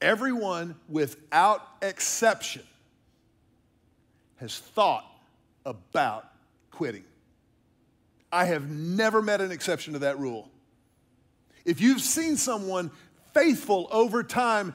everyone 0.00 0.76
without 0.88 1.66
exception 1.82 2.62
has 4.36 4.58
thought 4.58 5.04
about 5.66 6.26
quitting. 6.70 7.04
I 8.32 8.46
have 8.46 8.70
never 8.70 9.20
met 9.20 9.40
an 9.40 9.50
exception 9.50 9.94
to 9.94 9.98
that 10.00 10.18
rule. 10.18 10.48
If 11.64 11.80
you've 11.80 12.00
seen 12.00 12.36
someone 12.36 12.90
faithful 13.34 13.88
over 13.90 14.22
time 14.22 14.74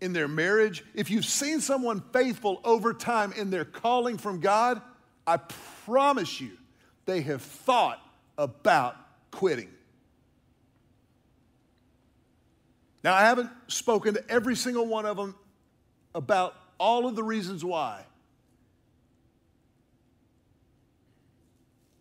in 0.00 0.12
their 0.12 0.28
marriage, 0.28 0.84
if 0.94 1.10
you've 1.10 1.24
seen 1.24 1.60
someone 1.60 2.02
faithful 2.12 2.60
over 2.64 2.92
time 2.92 3.32
in 3.32 3.50
their 3.50 3.64
calling 3.64 4.16
from 4.16 4.40
God, 4.40 4.80
I 5.26 5.38
promise 5.86 6.40
you 6.40 6.52
they 7.04 7.22
have 7.22 7.42
thought 7.42 8.00
about 8.38 8.96
quitting. 9.30 9.68
Now, 13.02 13.14
I 13.14 13.20
haven't 13.20 13.50
spoken 13.68 14.14
to 14.14 14.30
every 14.30 14.54
single 14.54 14.86
one 14.86 15.06
of 15.06 15.16
them 15.16 15.34
about 16.14 16.54
all 16.78 17.06
of 17.06 17.16
the 17.16 17.22
reasons 17.22 17.64
why. 17.64 18.04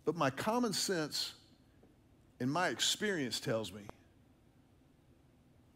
But 0.05 0.15
my 0.15 0.29
common 0.29 0.73
sense 0.73 1.33
and 2.39 2.51
my 2.51 2.69
experience 2.69 3.39
tells 3.39 3.71
me 3.71 3.81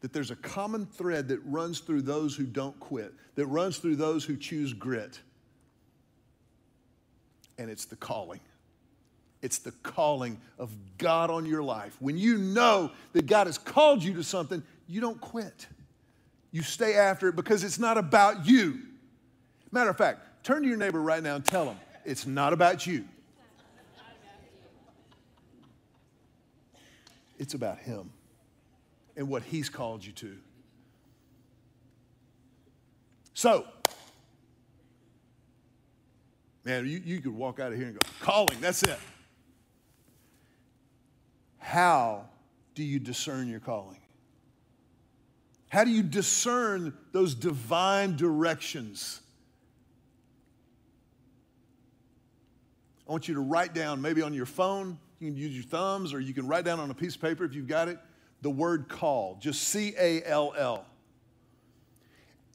that 0.00 0.12
there's 0.12 0.30
a 0.30 0.36
common 0.36 0.86
thread 0.86 1.28
that 1.28 1.38
runs 1.46 1.80
through 1.80 2.02
those 2.02 2.34
who 2.36 2.44
don't 2.44 2.78
quit, 2.80 3.14
that 3.36 3.46
runs 3.46 3.78
through 3.78 3.96
those 3.96 4.24
who 4.24 4.36
choose 4.36 4.72
grit. 4.72 5.20
And 7.56 7.70
it's 7.70 7.84
the 7.84 7.96
calling. 7.96 8.40
It's 9.40 9.58
the 9.58 9.72
calling 9.82 10.40
of 10.58 10.70
God 10.98 11.30
on 11.30 11.46
your 11.46 11.62
life. 11.62 11.96
When 12.00 12.18
you 12.18 12.38
know 12.38 12.90
that 13.12 13.26
God 13.26 13.46
has 13.46 13.56
called 13.56 14.02
you 14.02 14.14
to 14.14 14.24
something, 14.24 14.62
you 14.86 15.00
don't 15.00 15.20
quit. 15.20 15.66
You 16.52 16.62
stay 16.62 16.94
after 16.94 17.28
it 17.28 17.36
because 17.36 17.64
it's 17.64 17.78
not 17.78 17.98
about 17.98 18.46
you. 18.46 18.80
Matter 19.72 19.90
of 19.90 19.96
fact, 19.96 20.44
turn 20.44 20.62
to 20.62 20.68
your 20.68 20.76
neighbor 20.76 21.00
right 21.00 21.22
now 21.22 21.34
and 21.36 21.44
tell 21.44 21.64
them 21.64 21.76
it's 22.04 22.26
not 22.26 22.52
about 22.52 22.86
you. 22.86 23.04
It's 27.38 27.54
about 27.54 27.78
Him 27.78 28.10
and 29.16 29.28
what 29.28 29.42
He's 29.42 29.68
called 29.68 30.04
you 30.04 30.12
to. 30.12 30.36
So, 33.34 33.66
man, 36.64 36.86
you, 36.86 37.02
you 37.04 37.20
could 37.20 37.34
walk 37.34 37.58
out 37.58 37.72
of 37.72 37.78
here 37.78 37.88
and 37.88 37.98
go, 37.98 38.08
calling, 38.20 38.60
that's 38.60 38.84
it. 38.84 38.98
How 41.58 42.26
do 42.76 42.84
you 42.84 43.00
discern 43.00 43.48
your 43.48 43.58
calling? 43.58 43.98
How 45.74 45.82
do 45.82 45.90
you 45.90 46.04
discern 46.04 46.94
those 47.10 47.34
divine 47.34 48.14
directions? 48.14 49.20
I 53.08 53.10
want 53.10 53.26
you 53.26 53.34
to 53.34 53.40
write 53.40 53.74
down, 53.74 54.00
maybe 54.00 54.22
on 54.22 54.34
your 54.34 54.46
phone, 54.46 55.00
you 55.18 55.30
can 55.32 55.36
use 55.36 55.52
your 55.52 55.64
thumbs, 55.64 56.14
or 56.14 56.20
you 56.20 56.32
can 56.32 56.46
write 56.46 56.64
down 56.64 56.78
on 56.78 56.92
a 56.92 56.94
piece 56.94 57.16
of 57.16 57.22
paper 57.22 57.44
if 57.44 57.54
you've 57.54 57.66
got 57.66 57.88
it, 57.88 57.98
the 58.40 58.50
word 58.50 58.88
call, 58.88 59.36
just 59.40 59.62
C 59.62 59.94
A 59.98 60.22
L 60.22 60.54
L. 60.56 60.86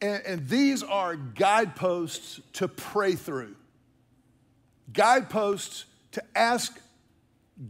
And, 0.02 0.24
and 0.26 0.48
these 0.48 0.82
are 0.82 1.18
guideposts 1.18 2.40
to 2.54 2.70
pray 2.70 3.16
through, 3.16 3.58
guideposts 4.94 5.84
to 6.14 6.24
ask 6.36 6.80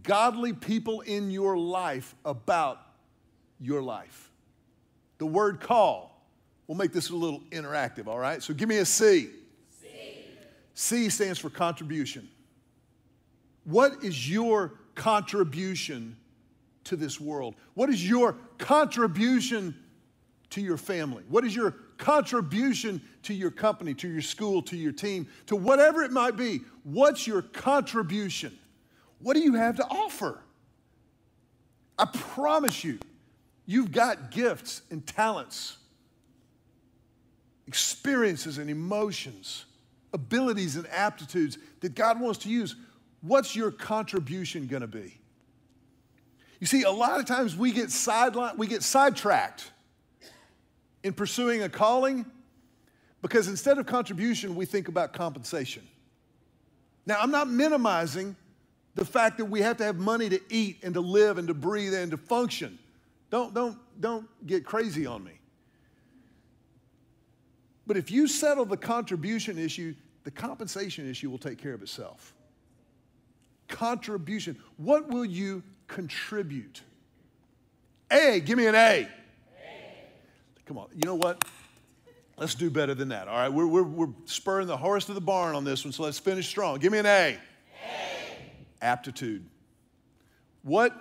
godly 0.04 0.54
people 0.54 1.02
in 1.02 1.32
your 1.32 1.58
life 1.58 2.14
about 2.24 2.80
your 3.60 3.82
life. 3.82 4.29
The 5.20 5.28
word 5.28 5.62
call. 5.62 6.26
We'll 6.68 6.78
make 6.78 6.92
this 6.92 7.10
a 7.10 7.16
little 7.16 7.42
interactive, 7.52 8.08
all 8.08 8.20
right? 8.20 8.42
So 8.42 8.54
give 8.54 8.68
me 8.68 8.78
a 8.78 8.86
C. 8.86 9.30
C, 9.82 9.88
C 10.74 11.10
stands 11.10 11.40
for 11.40 11.50
contribution. 11.50 12.28
What 13.64 14.04
is 14.04 14.30
your 14.30 14.74
contribution 14.96 16.18
to 16.86 16.96
this 16.96 17.20
world? 17.20 17.56
What 17.76 17.90
is 17.90 18.08
your 18.08 18.36
contribution 18.58 19.76
to 20.52 20.62
your 20.62 20.78
family? 20.78 21.24
What 21.30 21.46
is 21.46 21.56
your 21.56 21.76
contribution 21.98 23.02
to 23.24 23.34
your 23.34 23.52
company, 23.52 23.94
to 23.96 24.08
your 24.08 24.22
school, 24.22 24.62
to 24.64 24.78
your 24.78 24.92
team, 24.92 25.28
to 25.48 25.56
whatever 25.56 26.04
it 26.04 26.12
might 26.12 26.36
be? 26.36 26.62
What's 26.84 27.28
your 27.28 27.42
contribution? 27.42 28.58
What 29.20 29.36
do 29.36 29.42
you 29.42 29.54
have 29.54 29.76
to 29.78 29.86
offer? 29.86 30.40
I 31.98 32.06
promise 32.06 32.84
you, 32.84 33.00
you've 33.70 33.92
got 33.92 34.32
gifts 34.32 34.82
and 34.90 35.06
talents, 35.06 35.78
experiences 37.68 38.58
and 38.58 38.68
emotions, 38.68 39.66
abilities 40.12 40.76
and 40.76 40.88
aptitudes 40.88 41.60
that 41.82 41.94
God 41.94 42.20
wants 42.20 42.40
to 42.40 42.50
use. 42.50 42.76
What's 43.22 43.56
your 43.56 43.70
contribution 43.70 44.66
going 44.66 44.82
to 44.82 44.88
be? 44.88 45.20
You 46.60 46.66
see, 46.66 46.82
a 46.82 46.90
lot 46.90 47.20
of 47.20 47.28
times 47.28 47.56
we 47.56 47.72
get 47.72 47.90
sidelined, 47.90 48.58
we 48.58 48.66
get 48.66 48.82
sidetracked 48.82 49.70
in 51.04 51.14
pursuing 51.14 51.62
a 51.62 51.70
calling 51.70 52.26
because 53.22 53.48
instead 53.48 53.78
of 53.78 53.86
contribution, 53.86 54.56
we 54.56 54.66
think 54.66 54.88
about 54.88 55.14
compensation. 55.14 55.88
Now, 57.06 57.20
I'm 57.22 57.30
not 57.30 57.48
minimizing 57.48 58.36
the 58.96 59.06
fact 59.06 59.38
that 59.38 59.46
we 59.46 59.62
have 59.62 59.78
to 59.78 59.84
have 59.84 59.98
money 59.98 60.28
to 60.30 60.42
eat 60.50 60.80
and 60.82 60.96
to 60.96 61.02
live 61.02 61.38
and 61.38 61.48
to 61.50 61.54
breathe 61.54 61.94
and 61.94 62.10
to 62.10 62.18
function. 62.18 62.80
Don't, 63.30 63.54
don't, 63.54 63.78
don't 64.00 64.48
get 64.48 64.66
crazy 64.66 65.06
on 65.06 65.24
me. 65.24 65.40
But 67.86 67.98
if 67.98 68.12
you 68.12 68.28
settle 68.28 68.66
the 68.66 68.78
contribution 68.78 69.58
issue, 69.58 69.96
the 70.24 70.32
compensation 70.32 71.10
issue 71.10 71.30
will 71.30 71.38
take 71.38 71.58
care 71.58 71.74
of 71.74 71.82
itself. 71.82 72.34
Contribution. 73.68 74.58
What 74.78 75.10
will 75.10 75.26
you 75.26 75.64
contribute? 75.88 76.82
A, 78.12 78.40
give 78.40 78.58
me 78.58 78.68
an 78.68 78.76
A. 78.76 78.78
a. 78.78 79.08
Come 80.66 80.78
on, 80.78 80.88
you 80.94 81.06
know 81.06 81.16
what? 81.16 81.44
Let's 82.38 82.56
do 82.56 82.70
better 82.70 82.96
than 82.96 83.10
that. 83.10 83.28
All 83.28 83.38
right, 83.38 83.50
we're, 83.50 83.68
we're, 83.68 83.84
we're 83.84 84.14
spurring 84.26 84.68
the 84.68 84.78
horse 84.78 85.06
to 85.06 85.14
the 85.14 85.22
barn 85.22 85.56
on 85.56 85.64
this 85.64 85.84
one, 85.84 85.92
so 85.92 86.04
let's 86.04 86.20
finish 86.20 86.48
strong. 86.48 86.80
Give 86.80 86.92
me 86.92 87.00
an 87.00 87.06
A. 87.06 87.10
a. 87.10 87.40
Aptitude. 88.82 89.46
What 90.64 90.96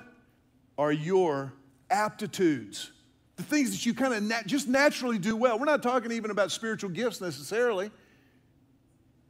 are 0.76 0.90
your 0.90 1.52
aptitudes? 1.90 2.92
The 3.36 3.42
things 3.42 3.70
that 3.70 3.86
you 3.86 3.94
kind 3.94 4.14
of 4.14 4.22
nat- 4.22 4.46
just 4.46 4.68
naturally 4.68 5.18
do 5.18 5.36
well. 5.36 5.58
We're 5.58 5.66
not 5.66 5.82
talking 5.82 6.12
even 6.12 6.30
about 6.30 6.50
spiritual 6.50 6.90
gifts 6.90 7.20
necessarily, 7.20 7.90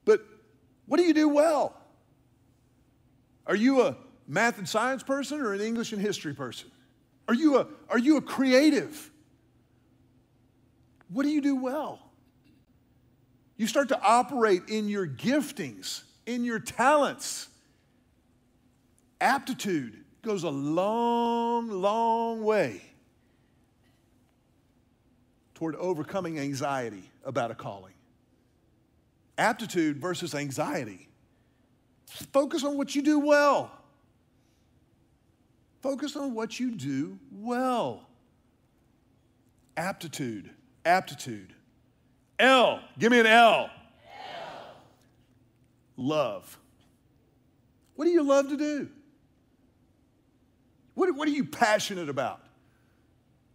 but 0.04 0.24
what 0.86 0.96
do 0.96 1.04
you 1.04 1.14
do 1.14 1.28
well? 1.28 1.76
Are 3.46 3.56
you 3.56 3.82
a 3.82 3.96
math 4.26 4.58
and 4.58 4.68
science 4.68 5.02
person 5.02 5.40
or 5.40 5.54
an 5.54 5.60
English 5.60 5.92
and 5.92 6.00
history 6.00 6.34
person? 6.34 6.70
Are 7.28 7.34
you 7.34 7.58
a, 7.58 7.66
are 7.90 7.98
you 7.98 8.16
a 8.16 8.22
creative? 8.22 9.10
What 11.10 11.24
do 11.24 11.30
you 11.30 11.40
do 11.40 11.56
well? 11.56 12.00
You 13.56 13.66
start 13.66 13.88
to 13.88 14.00
operate 14.00 14.68
in 14.68 14.88
your 14.88 15.06
giftings, 15.06 16.02
in 16.26 16.44
your 16.44 16.60
talents. 16.60 17.48
Aptitude 19.20 20.04
goes 20.28 20.42
a 20.42 20.50
long, 20.50 21.70
long 21.70 22.44
way 22.44 22.82
toward 25.54 25.74
overcoming 25.76 26.38
anxiety 26.38 27.10
about 27.24 27.50
a 27.50 27.54
calling. 27.54 27.94
Aptitude 29.38 29.96
versus 29.96 30.34
anxiety. 30.34 31.08
Focus 32.30 32.62
on 32.62 32.76
what 32.76 32.94
you 32.94 33.00
do 33.00 33.18
well. 33.18 33.72
Focus 35.80 36.14
on 36.14 36.34
what 36.34 36.60
you 36.60 36.72
do 36.72 37.18
well. 37.32 38.06
Aptitude, 39.78 40.50
aptitude. 40.84 41.54
L, 42.38 42.82
give 42.98 43.12
me 43.12 43.20
an 43.20 43.26
L. 43.26 43.70
L. 43.70 43.70
Love. 45.96 46.58
What 47.96 48.04
do 48.04 48.10
you 48.10 48.22
love 48.22 48.50
to 48.50 48.58
do? 48.58 48.90
What, 50.98 51.14
what 51.14 51.28
are 51.28 51.32
you 51.32 51.44
passionate 51.44 52.08
about? 52.08 52.40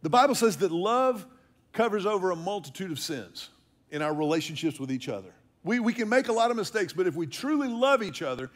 The 0.01 0.09
Bible 0.09 0.33
says 0.33 0.55
that 0.57 0.71
love 0.71 1.25
covers 1.73 2.05
over 2.05 2.31
a 2.31 2.37
multitude 2.37 2.89
of 2.89 2.99
sins 2.99 3.49
in 3.91 4.01
our 4.01 4.13
relationships 4.13 4.79
with 4.79 4.89
each 4.89 5.09
other. 5.09 5.33
We, 5.61 5.81
we 5.81 5.93
can 5.93 6.07
make 6.07 6.29
a 6.29 6.31
lot 6.31 6.51
of 6.51 6.57
mistakes, 6.57 6.93
but 6.93 7.05
if 7.05 7.15
we 7.15 7.27
truly 7.27 7.67
love 7.67 8.01
each 8.01 8.21
other, 8.21 8.49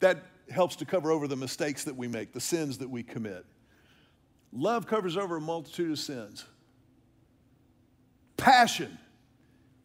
that 0.00 0.18
helps 0.50 0.74
to 0.76 0.84
cover 0.84 1.12
over 1.12 1.28
the 1.28 1.36
mistakes 1.36 1.84
that 1.84 1.94
we 1.94 2.08
make, 2.08 2.32
the 2.32 2.40
sins 2.40 2.78
that 2.78 2.90
we 2.90 3.04
commit. 3.04 3.46
Love 4.52 4.88
covers 4.88 5.16
over 5.16 5.36
a 5.36 5.40
multitude 5.40 5.92
of 5.92 5.98
sins. 6.00 6.44
Passion. 8.36 8.98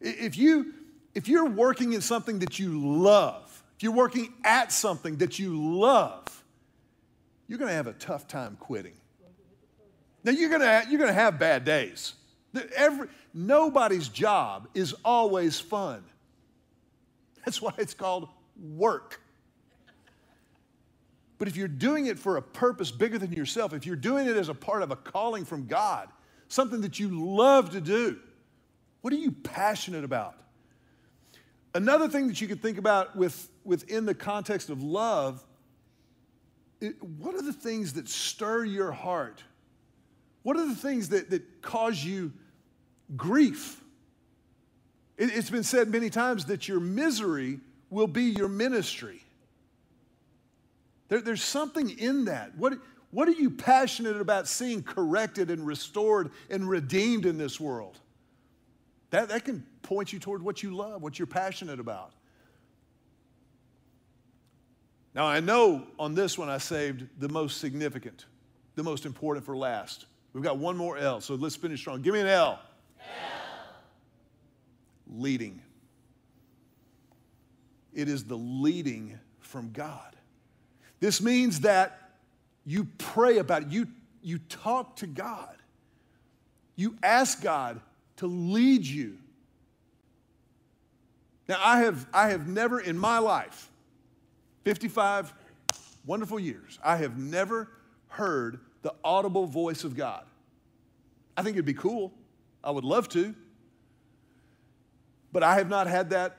If, 0.00 0.36
you, 0.36 0.74
if 1.14 1.28
you're 1.28 1.48
working 1.48 1.92
in 1.92 2.00
something 2.00 2.40
that 2.40 2.58
you 2.58 2.80
love, 2.84 3.62
if 3.76 3.84
you're 3.84 3.92
working 3.92 4.34
at 4.42 4.72
something 4.72 5.18
that 5.18 5.38
you 5.38 5.78
love, 5.78 6.43
you're 7.48 7.58
going 7.58 7.68
to 7.68 7.74
have 7.74 7.86
a 7.86 7.92
tough 7.92 8.26
time 8.26 8.56
quitting. 8.58 8.94
Now, 10.22 10.32
you're 10.32 10.48
going 10.48 10.62
to, 10.62 10.86
you're 10.88 10.98
going 10.98 11.10
to 11.10 11.14
have 11.14 11.38
bad 11.38 11.64
days. 11.64 12.14
Every, 12.76 13.08
nobody's 13.34 14.08
job 14.08 14.68
is 14.74 14.94
always 15.04 15.60
fun. 15.60 16.02
That's 17.44 17.60
why 17.60 17.72
it's 17.76 17.94
called 17.94 18.28
work. 18.56 19.20
But 21.36 21.48
if 21.48 21.56
you're 21.56 21.68
doing 21.68 22.06
it 22.06 22.18
for 22.18 22.36
a 22.36 22.42
purpose 22.42 22.90
bigger 22.90 23.18
than 23.18 23.32
yourself, 23.32 23.74
if 23.74 23.84
you're 23.84 23.96
doing 23.96 24.26
it 24.26 24.36
as 24.36 24.48
a 24.48 24.54
part 24.54 24.82
of 24.82 24.90
a 24.90 24.96
calling 24.96 25.44
from 25.44 25.66
God, 25.66 26.08
something 26.48 26.80
that 26.82 26.98
you 26.98 27.08
love 27.08 27.70
to 27.70 27.80
do, 27.80 28.18
what 29.02 29.12
are 29.12 29.16
you 29.16 29.32
passionate 29.32 30.04
about? 30.04 30.36
Another 31.74 32.08
thing 32.08 32.28
that 32.28 32.40
you 32.40 32.46
could 32.46 32.62
think 32.62 32.78
about 32.78 33.16
with, 33.16 33.50
within 33.64 34.06
the 34.06 34.14
context 34.14 34.70
of 34.70 34.82
love, 34.82 35.44
what 37.00 37.34
are 37.34 37.42
the 37.42 37.52
things 37.52 37.94
that 37.94 38.08
stir 38.08 38.64
your 38.64 38.92
heart? 38.92 39.42
What 40.42 40.56
are 40.56 40.66
the 40.66 40.74
things 40.74 41.08
that, 41.10 41.30
that 41.30 41.62
cause 41.62 42.04
you 42.04 42.32
grief? 43.16 43.82
It, 45.16 45.30
it's 45.34 45.50
been 45.50 45.62
said 45.62 45.88
many 45.88 46.10
times 46.10 46.46
that 46.46 46.68
your 46.68 46.80
misery 46.80 47.60
will 47.90 48.06
be 48.06 48.24
your 48.24 48.48
ministry. 48.48 49.22
There, 51.08 51.20
there's 51.20 51.42
something 51.42 51.90
in 51.98 52.26
that. 52.26 52.56
What, 52.56 52.74
what 53.10 53.28
are 53.28 53.32
you 53.32 53.50
passionate 53.50 54.20
about 54.20 54.48
seeing 54.48 54.82
corrected 54.82 55.50
and 55.50 55.66
restored 55.66 56.30
and 56.50 56.68
redeemed 56.68 57.26
in 57.26 57.38
this 57.38 57.60
world? 57.60 57.98
That, 59.10 59.28
that 59.28 59.44
can 59.44 59.64
point 59.82 60.12
you 60.12 60.18
toward 60.18 60.42
what 60.42 60.62
you 60.62 60.74
love, 60.74 61.00
what 61.00 61.18
you're 61.18 61.26
passionate 61.26 61.78
about. 61.78 62.12
Now, 65.14 65.26
I 65.26 65.40
know 65.40 65.86
on 65.98 66.14
this 66.14 66.36
one 66.36 66.48
I 66.48 66.58
saved 66.58 67.06
the 67.18 67.28
most 67.28 67.60
significant, 67.60 68.26
the 68.74 68.82
most 68.82 69.06
important 69.06 69.46
for 69.46 69.56
last. 69.56 70.06
We've 70.32 70.42
got 70.42 70.58
one 70.58 70.76
more 70.76 70.98
L, 70.98 71.20
so 71.20 71.34
let's 71.34 71.54
finish 71.54 71.80
strong. 71.80 72.02
Give 72.02 72.14
me 72.14 72.20
an 72.20 72.26
L. 72.26 72.58
L. 73.00 73.08
Leading. 75.06 75.62
It 77.92 78.08
is 78.08 78.24
the 78.24 78.36
leading 78.36 79.18
from 79.38 79.70
God. 79.70 80.16
This 80.98 81.22
means 81.22 81.60
that 81.60 82.10
you 82.66 82.88
pray 82.98 83.38
about 83.38 83.62
it, 83.62 83.68
you, 83.68 83.86
you 84.22 84.38
talk 84.38 84.96
to 84.96 85.06
God, 85.06 85.54
you 86.74 86.96
ask 87.02 87.40
God 87.40 87.80
to 88.16 88.26
lead 88.26 88.84
you 88.84 89.18
Now, 91.48 91.58
I 91.62 91.80
have, 91.80 92.06
I 92.12 92.30
have 92.30 92.48
never 92.48 92.80
in 92.80 92.96
my 92.96 93.18
life, 93.18 93.70
55 94.64 95.32
wonderful 96.04 96.38
years, 96.38 96.78
I 96.82 96.96
have 96.96 97.18
never 97.18 97.70
heard 98.08 98.60
the 98.82 98.94
audible 99.02 99.46
voice 99.46 99.84
of 99.84 99.96
God. 99.96 100.24
I 101.36 101.42
think 101.42 101.56
it'd 101.56 101.64
be 101.64 101.74
cool. 101.74 102.12
I 102.62 102.70
would 102.70 102.84
love 102.84 103.08
to. 103.10 103.34
But 105.32 105.42
I 105.42 105.56
have 105.56 105.68
not 105.68 105.86
had 105.86 106.10
that 106.10 106.36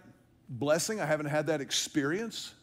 blessing, 0.48 1.02
I 1.02 1.06
haven't 1.06 1.26
had 1.28 1.48
that 1.48 1.62
experience. 1.62 2.54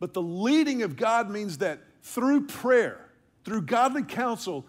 But 0.00 0.12
the 0.12 0.22
leading 0.22 0.82
of 0.82 0.96
God 0.96 1.30
means 1.30 1.58
that 1.58 1.80
through 2.02 2.46
prayer, 2.46 3.00
through 3.44 3.62
godly 3.62 4.02
counsel, 4.02 4.66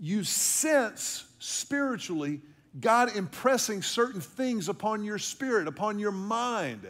you 0.00 0.24
sense 0.24 1.24
spiritually 1.38 2.40
God 2.80 3.14
impressing 3.14 3.82
certain 3.82 4.20
things 4.20 4.68
upon 4.68 5.04
your 5.04 5.18
spirit, 5.18 5.68
upon 5.68 5.98
your 5.98 6.12
mind. 6.12 6.88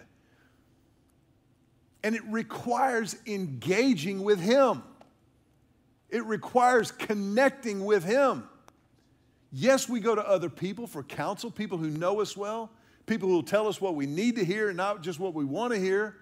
And 2.04 2.14
it 2.14 2.22
requires 2.24 3.16
engaging 3.26 4.22
with 4.22 4.40
Him, 4.40 4.82
it 6.10 6.24
requires 6.24 6.90
connecting 6.90 7.84
with 7.84 8.04
Him. 8.04 8.48
Yes, 9.54 9.88
we 9.88 10.00
go 10.00 10.14
to 10.14 10.26
other 10.26 10.48
people 10.48 10.86
for 10.86 11.02
counsel, 11.02 11.50
people 11.50 11.76
who 11.76 11.90
know 11.90 12.20
us 12.20 12.36
well, 12.36 12.70
people 13.04 13.28
who 13.28 13.34
will 13.34 13.42
tell 13.42 13.68
us 13.68 13.80
what 13.80 13.94
we 13.94 14.06
need 14.06 14.36
to 14.36 14.44
hear 14.44 14.68
and 14.68 14.76
not 14.76 15.02
just 15.02 15.20
what 15.20 15.34
we 15.34 15.44
want 15.44 15.74
to 15.74 15.78
hear. 15.78 16.16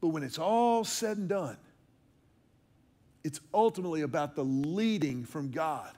But 0.00 0.08
when 0.08 0.22
it's 0.22 0.38
all 0.38 0.84
said 0.84 1.16
and 1.16 1.28
done, 1.28 1.56
it's 3.24 3.40
ultimately 3.52 4.02
about 4.02 4.36
the 4.36 4.44
leading 4.44 5.24
from 5.24 5.50
God. 5.50 5.92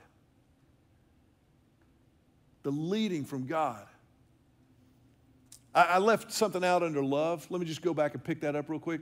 The 2.62 2.72
leading 2.72 3.24
from 3.24 3.46
God. 3.46 3.86
I, 5.74 5.82
I 5.82 5.98
left 5.98 6.32
something 6.32 6.64
out 6.64 6.82
under 6.82 7.02
love. 7.02 7.46
Let 7.50 7.60
me 7.60 7.66
just 7.66 7.82
go 7.82 7.94
back 7.94 8.14
and 8.14 8.22
pick 8.22 8.40
that 8.40 8.56
up 8.56 8.68
real 8.68 8.80
quick. 8.80 9.00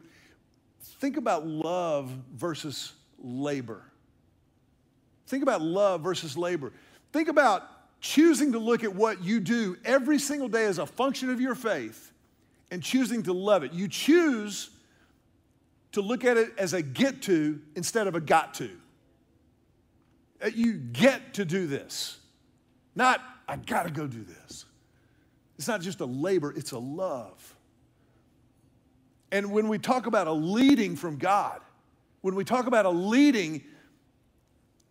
Think 0.81 1.17
about 1.17 1.47
love 1.47 2.11
versus 2.35 2.93
labor. 3.19 3.83
Think 5.27 5.43
about 5.43 5.61
love 5.61 6.03
versus 6.03 6.37
labor. 6.37 6.73
Think 7.13 7.29
about 7.29 7.65
choosing 8.01 8.53
to 8.53 8.59
look 8.59 8.85
at 8.85 8.95
what 8.95 9.23
you 9.23 9.41
do 9.41 9.77
every 9.85 10.19
single 10.19 10.49
day 10.49 10.65
as 10.65 10.79
a 10.79 10.87
function 10.87 11.31
of 11.31 11.41
your 11.41 11.55
faith 11.55 12.13
and 12.71 12.83
choosing 12.83 13.23
to 13.25 13.33
love 13.33 13.65
it. 13.65 13.73
You 13.73 13.89
choose 13.89 14.71
to 15.93 16.01
look 16.01 16.25
at 16.25 16.37
it 16.37 16.53
as 16.59 16.75
a 16.75 16.83
get 16.83 17.23
to 17.23 17.61
instead 17.75 18.07
of 18.07 18.15
a 18.15 18.21
got 18.21 18.55
to. 18.55 18.71
Uh, 20.43 20.51
you 20.55 20.75
get 20.75 21.35
to 21.35 21.45
do 21.45 21.67
this, 21.67 22.19
not 22.95 23.21
I 23.49 23.57
gotta 23.57 23.91
go 23.91 24.07
do 24.07 24.23
this. 24.23 24.67
It's 25.59 25.67
not 25.67 25.81
just 25.81 26.01
a 26.01 26.07
labor, 26.07 26.53
it's 26.57 26.71
a 26.73 26.79
love. 26.79 27.57
And 29.31 29.51
when 29.51 29.69
we 29.69 29.79
talk 29.79 30.07
about 30.07 30.27
a 30.27 30.33
leading 30.33 30.97
from 30.97 31.19
God, 31.19 31.61
when 32.21 32.35
we 32.35 32.45
talk 32.45 32.67
about 32.67 32.87
a 32.87 32.91
leading, 32.91 33.63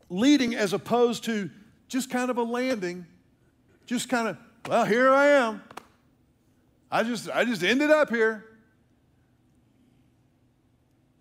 leading 0.10 0.56
as 0.56 0.74
opposed 0.74 1.24
to 1.24 1.50
just 1.88 2.10
kind 2.10 2.30
of 2.30 2.38
a 2.38 2.44
landing, 2.44 3.06
just 3.86 4.10
kind 4.10 4.28
of, 4.28 4.38
well, 4.68 4.86
here 4.86 5.10
I 5.10 5.28
am. 5.28 5.62
I 6.92 7.04
just, 7.04 7.30
I 7.30 7.46
just 7.46 7.64
ended 7.64 7.90
up 7.90 8.10
here. 8.10 8.44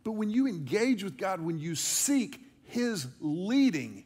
But 0.04 0.12
when 0.12 0.30
you 0.30 0.46
engage 0.46 1.02
with 1.02 1.16
God, 1.16 1.40
when 1.40 1.58
you 1.58 1.74
seek 1.74 2.40
His 2.64 3.06
leading, 3.20 4.04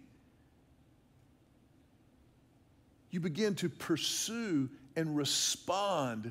you 3.11 3.21
begin 3.21 3.55
to 3.57 3.69
pursue 3.69 4.71
and 5.01 5.17
respond 5.17 6.31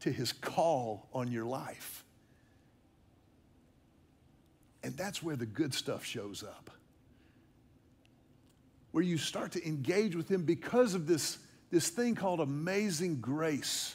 to 0.00 0.10
His 0.10 0.32
call 0.32 1.06
on 1.12 1.30
your 1.30 1.44
life. 1.44 2.02
And 4.82 4.96
that's 4.96 5.22
where 5.22 5.36
the 5.36 5.44
good 5.44 5.74
stuff 5.74 6.02
shows 6.02 6.42
up. 6.42 6.70
Where 8.92 9.04
you 9.04 9.18
start 9.18 9.52
to 9.52 9.68
engage 9.68 10.16
with 10.16 10.30
Him 10.30 10.44
because 10.44 10.94
of 10.94 11.06
this, 11.06 11.36
this 11.70 11.90
thing 11.90 12.14
called 12.14 12.40
amazing 12.40 13.20
grace. 13.20 13.94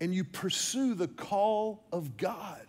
And 0.00 0.14
you 0.14 0.24
pursue 0.24 0.94
the 0.94 1.08
call 1.08 1.84
of 1.92 2.16
God. 2.16 2.62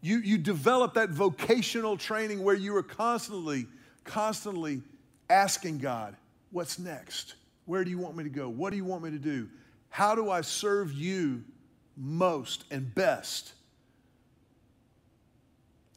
You, 0.00 0.18
you 0.18 0.38
develop 0.38 0.94
that 0.94 1.10
vocational 1.10 1.96
training 1.96 2.44
where 2.44 2.54
you 2.54 2.76
are 2.76 2.84
constantly, 2.84 3.66
constantly 4.04 4.82
asking 5.28 5.78
God, 5.78 6.14
what's 6.52 6.78
next? 6.78 7.34
Where 7.68 7.84
do 7.84 7.90
you 7.90 7.98
want 7.98 8.16
me 8.16 8.24
to 8.24 8.30
go? 8.30 8.48
What 8.48 8.70
do 8.70 8.76
you 8.78 8.84
want 8.86 9.02
me 9.02 9.10
to 9.10 9.18
do? 9.18 9.46
How 9.90 10.14
do 10.14 10.30
I 10.30 10.40
serve 10.40 10.90
you 10.90 11.44
most 11.98 12.64
and 12.70 12.94
best? 12.94 13.52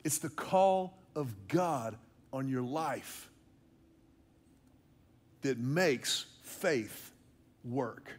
It's 0.04 0.18
the 0.18 0.28
call 0.28 0.98
of 1.16 1.48
God 1.48 1.96
on 2.34 2.50
your 2.50 2.62
life 2.62 3.30
that 5.44 5.60
makes 5.60 6.26
faith 6.44 7.14
work. 7.64 8.12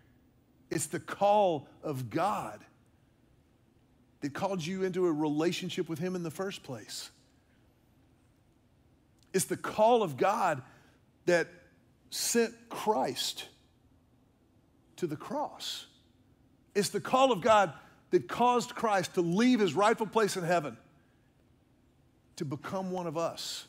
It's 0.71 0.87
the 0.87 1.01
call 1.01 1.69
of 1.83 2.09
God 2.09 2.59
that 4.23 4.33
called 4.33 4.65
you 4.65 4.83
into 4.83 5.07
a 5.07 5.13
relationship 5.13 5.91
with 5.91 5.99
Him 5.99 6.17
in 6.17 6.23
the 6.23 6.31
first 6.31 6.63
place. 6.63 7.11
It's 9.35 9.45
the 9.45 9.59
call 9.59 10.03
of 10.03 10.17
God 10.17 10.63
that 11.27 11.49
sent 12.13 12.53
Christ 12.69 13.49
to 14.97 15.07
the 15.07 15.17
cross. 15.17 15.87
It's 16.75 16.91
the 16.91 17.01
call 17.01 17.33
of 17.33 17.41
God 17.41 17.73
that 18.11 18.29
caused 18.29 18.75
Christ 18.75 19.15
to 19.15 19.23
leave 19.23 19.61
his 19.61 19.75
rightful 19.75 20.07
place 20.07 20.37
in 20.37 20.45
heaven 20.45 20.77
to 22.37 22.45
become 22.45 22.91
one 22.91 23.07
of 23.07 23.17
us, 23.17 23.67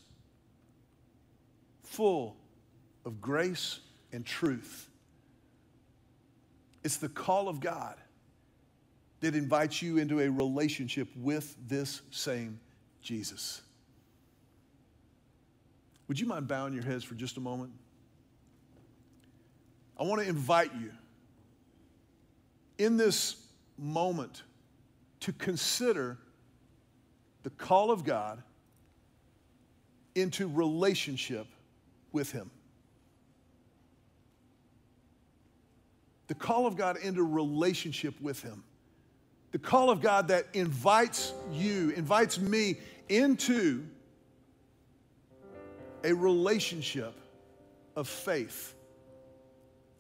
full 1.84 2.36
of 3.06 3.22
grace 3.22 3.80
and 4.12 4.26
truth. 4.26 4.90
It's 6.84 6.98
the 6.98 7.10
call 7.10 7.48
of 7.48 7.62
God 7.62 7.96
that 9.22 9.36
invites 9.36 9.82
you 9.82 9.98
into 9.98 10.20
a 10.20 10.30
relationship 10.30 11.08
with 11.16 11.56
this 11.68 12.02
same 12.12 12.60
Jesus. 13.02 13.62
Would 16.10 16.20
you 16.20 16.26
mind 16.26 16.50
bowing 16.50 16.74
your 16.74 16.84
heads 16.84 17.06
for 17.06 17.16
just 17.16 17.38
a 17.38 17.40
moment? 17.40 17.72
I 20.04 20.06
want 20.06 20.22
to 20.22 20.28
invite 20.28 20.70
you 20.74 20.92
in 22.78 22.98
this 22.98 23.38
moment 23.78 24.44
to 25.22 25.32
consider 25.32 26.18
the 27.44 27.50
call 27.52 27.90
of 27.90 28.04
God 28.04 28.44
into 30.14 30.50
relationship 30.50 31.48
with 32.12 32.34
Him. 32.34 32.52
The 36.28 36.36
call 36.36 36.68
of 36.68 36.76
God 36.76 36.98
into 36.98 37.24
relationship 37.24 38.20
with 38.20 38.42
Him 38.42 38.62
the 39.54 39.60
call 39.60 39.90
of 39.90 40.02
God 40.02 40.28
that 40.28 40.48
invites 40.54 41.32
you, 41.50 41.92
invites 41.92 42.40
me 42.40 42.76
into 43.08 43.86
a 46.04 46.12
relationship 46.12 47.14
of 47.96 48.10
faith, 48.10 48.74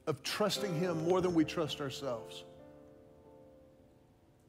of 0.07 0.23
trusting 0.23 0.79
Him 0.79 1.07
more 1.07 1.21
than 1.21 1.33
we 1.33 1.45
trust 1.45 1.81
ourselves. 1.81 2.43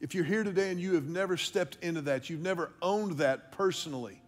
If 0.00 0.14
you're 0.14 0.24
here 0.24 0.44
today 0.44 0.70
and 0.70 0.80
you 0.80 0.94
have 0.94 1.08
never 1.08 1.36
stepped 1.36 1.78
into 1.82 2.02
that, 2.02 2.28
you've 2.28 2.42
never 2.42 2.70
owned 2.82 3.18
that 3.18 3.52
personally, 3.52 4.20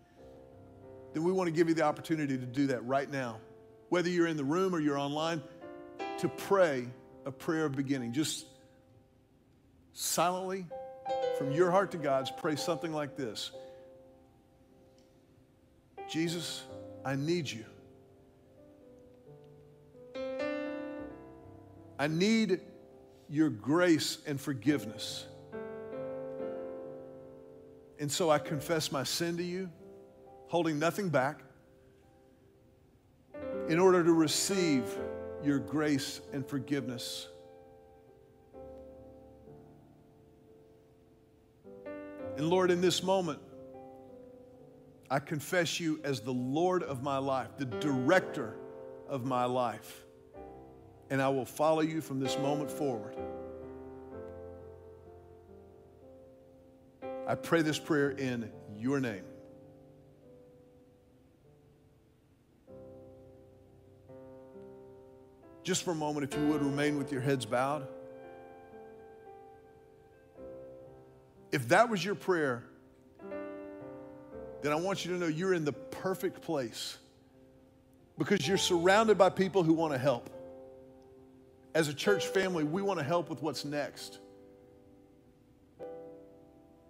then 1.12 1.24
we 1.24 1.32
want 1.32 1.48
to 1.48 1.52
give 1.52 1.68
you 1.68 1.74
the 1.74 1.82
opportunity 1.82 2.38
to 2.38 2.46
do 2.46 2.68
that 2.68 2.84
right 2.86 3.10
now. 3.10 3.38
Whether 3.88 4.08
you're 4.08 4.26
in 4.26 4.36
the 4.36 4.44
room 4.44 4.74
or 4.74 4.80
you're 4.80 4.98
online, 4.98 5.42
to 6.18 6.28
pray 6.28 6.88
a 7.24 7.30
prayer 7.30 7.66
of 7.66 7.72
beginning. 7.72 8.12
Just 8.12 8.46
silently 9.92 10.64
from 11.38 11.52
your 11.52 11.70
heart 11.70 11.90
to 11.92 11.98
God's, 11.98 12.30
pray 12.30 12.56
something 12.56 12.92
like 12.92 13.16
this 13.16 13.50
Jesus, 16.08 16.62
I 17.04 17.16
need 17.16 17.50
you. 17.50 17.64
I 21.98 22.08
need 22.08 22.60
your 23.28 23.48
grace 23.50 24.18
and 24.26 24.40
forgiveness. 24.40 25.26
And 27.98 28.12
so 28.12 28.30
I 28.30 28.38
confess 28.38 28.92
my 28.92 29.04
sin 29.04 29.36
to 29.38 29.42
you, 29.42 29.70
holding 30.48 30.78
nothing 30.78 31.08
back, 31.08 31.42
in 33.68 33.78
order 33.78 34.04
to 34.04 34.12
receive 34.12 34.84
your 35.42 35.58
grace 35.58 36.20
and 36.32 36.46
forgiveness. 36.46 37.28
And 42.36 42.50
Lord, 42.50 42.70
in 42.70 42.82
this 42.82 43.02
moment, 43.02 43.38
I 45.10 45.18
confess 45.20 45.80
you 45.80 46.00
as 46.04 46.20
the 46.20 46.32
Lord 46.32 46.82
of 46.82 47.02
my 47.02 47.18
life, 47.18 47.48
the 47.56 47.64
director 47.64 48.56
of 49.08 49.24
my 49.24 49.46
life. 49.46 50.05
And 51.10 51.22
I 51.22 51.28
will 51.28 51.44
follow 51.44 51.80
you 51.80 52.00
from 52.00 52.20
this 52.20 52.36
moment 52.38 52.70
forward. 52.70 53.16
I 57.26 57.34
pray 57.34 57.62
this 57.62 57.78
prayer 57.78 58.10
in 58.10 58.50
your 58.76 59.00
name. 59.00 59.24
Just 65.64 65.82
for 65.82 65.90
a 65.90 65.96
moment, 65.96 66.32
if 66.32 66.38
you 66.38 66.46
would 66.46 66.62
remain 66.62 66.96
with 66.96 67.10
your 67.10 67.20
heads 67.20 67.44
bowed. 67.44 67.88
If 71.50 71.68
that 71.68 71.88
was 71.88 72.04
your 72.04 72.14
prayer, 72.14 72.62
then 74.62 74.70
I 74.72 74.76
want 74.76 75.04
you 75.04 75.12
to 75.12 75.18
know 75.18 75.26
you're 75.26 75.54
in 75.54 75.64
the 75.64 75.72
perfect 75.72 76.42
place 76.42 76.96
because 78.18 78.46
you're 78.46 78.58
surrounded 78.58 79.18
by 79.18 79.30
people 79.30 79.64
who 79.64 79.72
want 79.72 79.92
to 79.92 79.98
help. 79.98 80.30
As 81.76 81.88
a 81.88 81.94
church 81.94 82.28
family, 82.28 82.64
we 82.64 82.80
want 82.80 83.00
to 83.00 83.04
help 83.04 83.28
with 83.28 83.42
what's 83.42 83.66
next. 83.66 84.18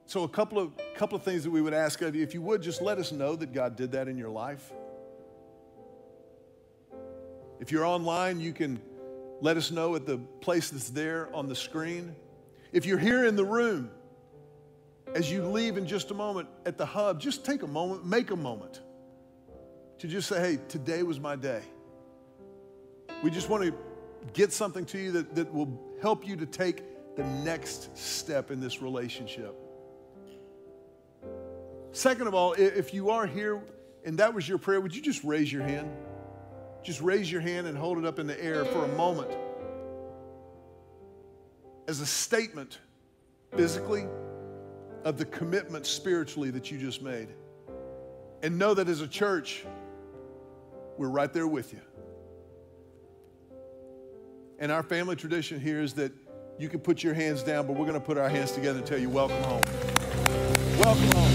So, 0.04 0.22
a 0.22 0.28
couple 0.28 0.60
of, 0.60 0.70
couple 0.94 1.16
of 1.16 1.24
things 1.24 1.42
that 1.42 1.50
we 1.50 1.60
would 1.60 1.74
ask 1.74 2.02
of 2.02 2.14
you, 2.14 2.22
if 2.22 2.34
you 2.34 2.42
would 2.42 2.62
just 2.62 2.80
let 2.80 2.98
us 2.98 3.10
know 3.10 3.34
that 3.34 3.52
God 3.52 3.74
did 3.74 3.90
that 3.90 4.06
in 4.06 4.16
your 4.16 4.28
life. 4.28 4.72
If 7.58 7.72
you're 7.72 7.84
online, 7.84 8.38
you 8.38 8.52
can 8.52 8.80
let 9.40 9.56
us 9.56 9.72
know 9.72 9.96
at 9.96 10.06
the 10.06 10.18
place 10.40 10.70
that's 10.70 10.90
there 10.90 11.34
on 11.34 11.48
the 11.48 11.56
screen. 11.56 12.14
If 12.70 12.86
you're 12.86 12.96
here 12.96 13.24
in 13.24 13.34
the 13.34 13.44
room, 13.44 13.90
as 15.16 15.28
you 15.28 15.44
leave 15.46 15.78
in 15.78 15.88
just 15.88 16.12
a 16.12 16.14
moment 16.14 16.48
at 16.64 16.78
the 16.78 16.86
hub, 16.86 17.20
just 17.20 17.44
take 17.44 17.64
a 17.64 17.66
moment, 17.66 18.06
make 18.06 18.30
a 18.30 18.36
moment 18.36 18.82
to 19.98 20.06
just 20.06 20.28
say, 20.28 20.38
hey, 20.38 20.60
today 20.68 21.02
was 21.02 21.18
my 21.18 21.34
day. 21.34 21.62
We 23.24 23.32
just 23.32 23.48
want 23.48 23.64
to 23.64 23.74
get 24.32 24.52
something 24.52 24.84
to 24.86 24.98
you 24.98 25.12
that, 25.12 25.34
that 25.34 25.52
will 25.52 25.80
help 26.00 26.26
you 26.26 26.36
to 26.36 26.46
take 26.46 26.82
the 27.16 27.24
next 27.24 27.96
step 27.96 28.50
in 28.50 28.60
this 28.60 28.82
relationship. 28.82 29.54
Second 31.92 32.26
of 32.26 32.34
all, 32.34 32.52
if 32.52 32.92
you 32.92 33.10
are 33.10 33.26
here 33.26 33.62
and 34.04 34.18
that 34.18 34.34
was 34.34 34.48
your 34.48 34.58
prayer, 34.58 34.80
would 34.80 34.94
you 34.94 35.02
just 35.02 35.24
raise 35.24 35.50
your 35.52 35.62
hand? 35.62 35.90
Just 36.82 37.00
raise 37.00 37.32
your 37.32 37.40
hand 37.40 37.66
and 37.66 37.76
hold 37.76 37.98
it 37.98 38.04
up 38.04 38.18
in 38.18 38.26
the 38.26 38.42
air 38.42 38.64
for 38.64 38.84
a 38.84 38.88
moment 38.88 39.30
as 41.88 42.00
a 42.00 42.06
statement 42.06 42.78
physically 43.56 44.06
of 45.04 45.18
the 45.18 45.24
commitment 45.24 45.86
spiritually 45.86 46.50
that 46.50 46.70
you 46.70 46.78
just 46.78 47.00
made. 47.00 47.28
And 48.42 48.58
know 48.58 48.74
that 48.74 48.88
as 48.88 49.00
a 49.00 49.08
church, 49.08 49.64
we're 50.98 51.08
right 51.08 51.32
there 51.32 51.46
with 51.46 51.72
you. 51.72 51.80
And 54.58 54.72
our 54.72 54.82
family 54.82 55.16
tradition 55.16 55.60
here 55.60 55.80
is 55.80 55.92
that 55.94 56.12
you 56.58 56.68
can 56.68 56.80
put 56.80 57.02
your 57.02 57.12
hands 57.12 57.42
down, 57.42 57.66
but 57.66 57.74
we're 57.74 57.84
going 57.86 58.00
to 58.00 58.06
put 58.06 58.16
our 58.16 58.28
hands 58.28 58.52
together 58.52 58.78
and 58.78 58.86
tell 58.86 58.98
you, 58.98 59.10
welcome 59.10 59.42
home. 59.42 59.62
Welcome 60.78 61.10
home. 61.12 61.25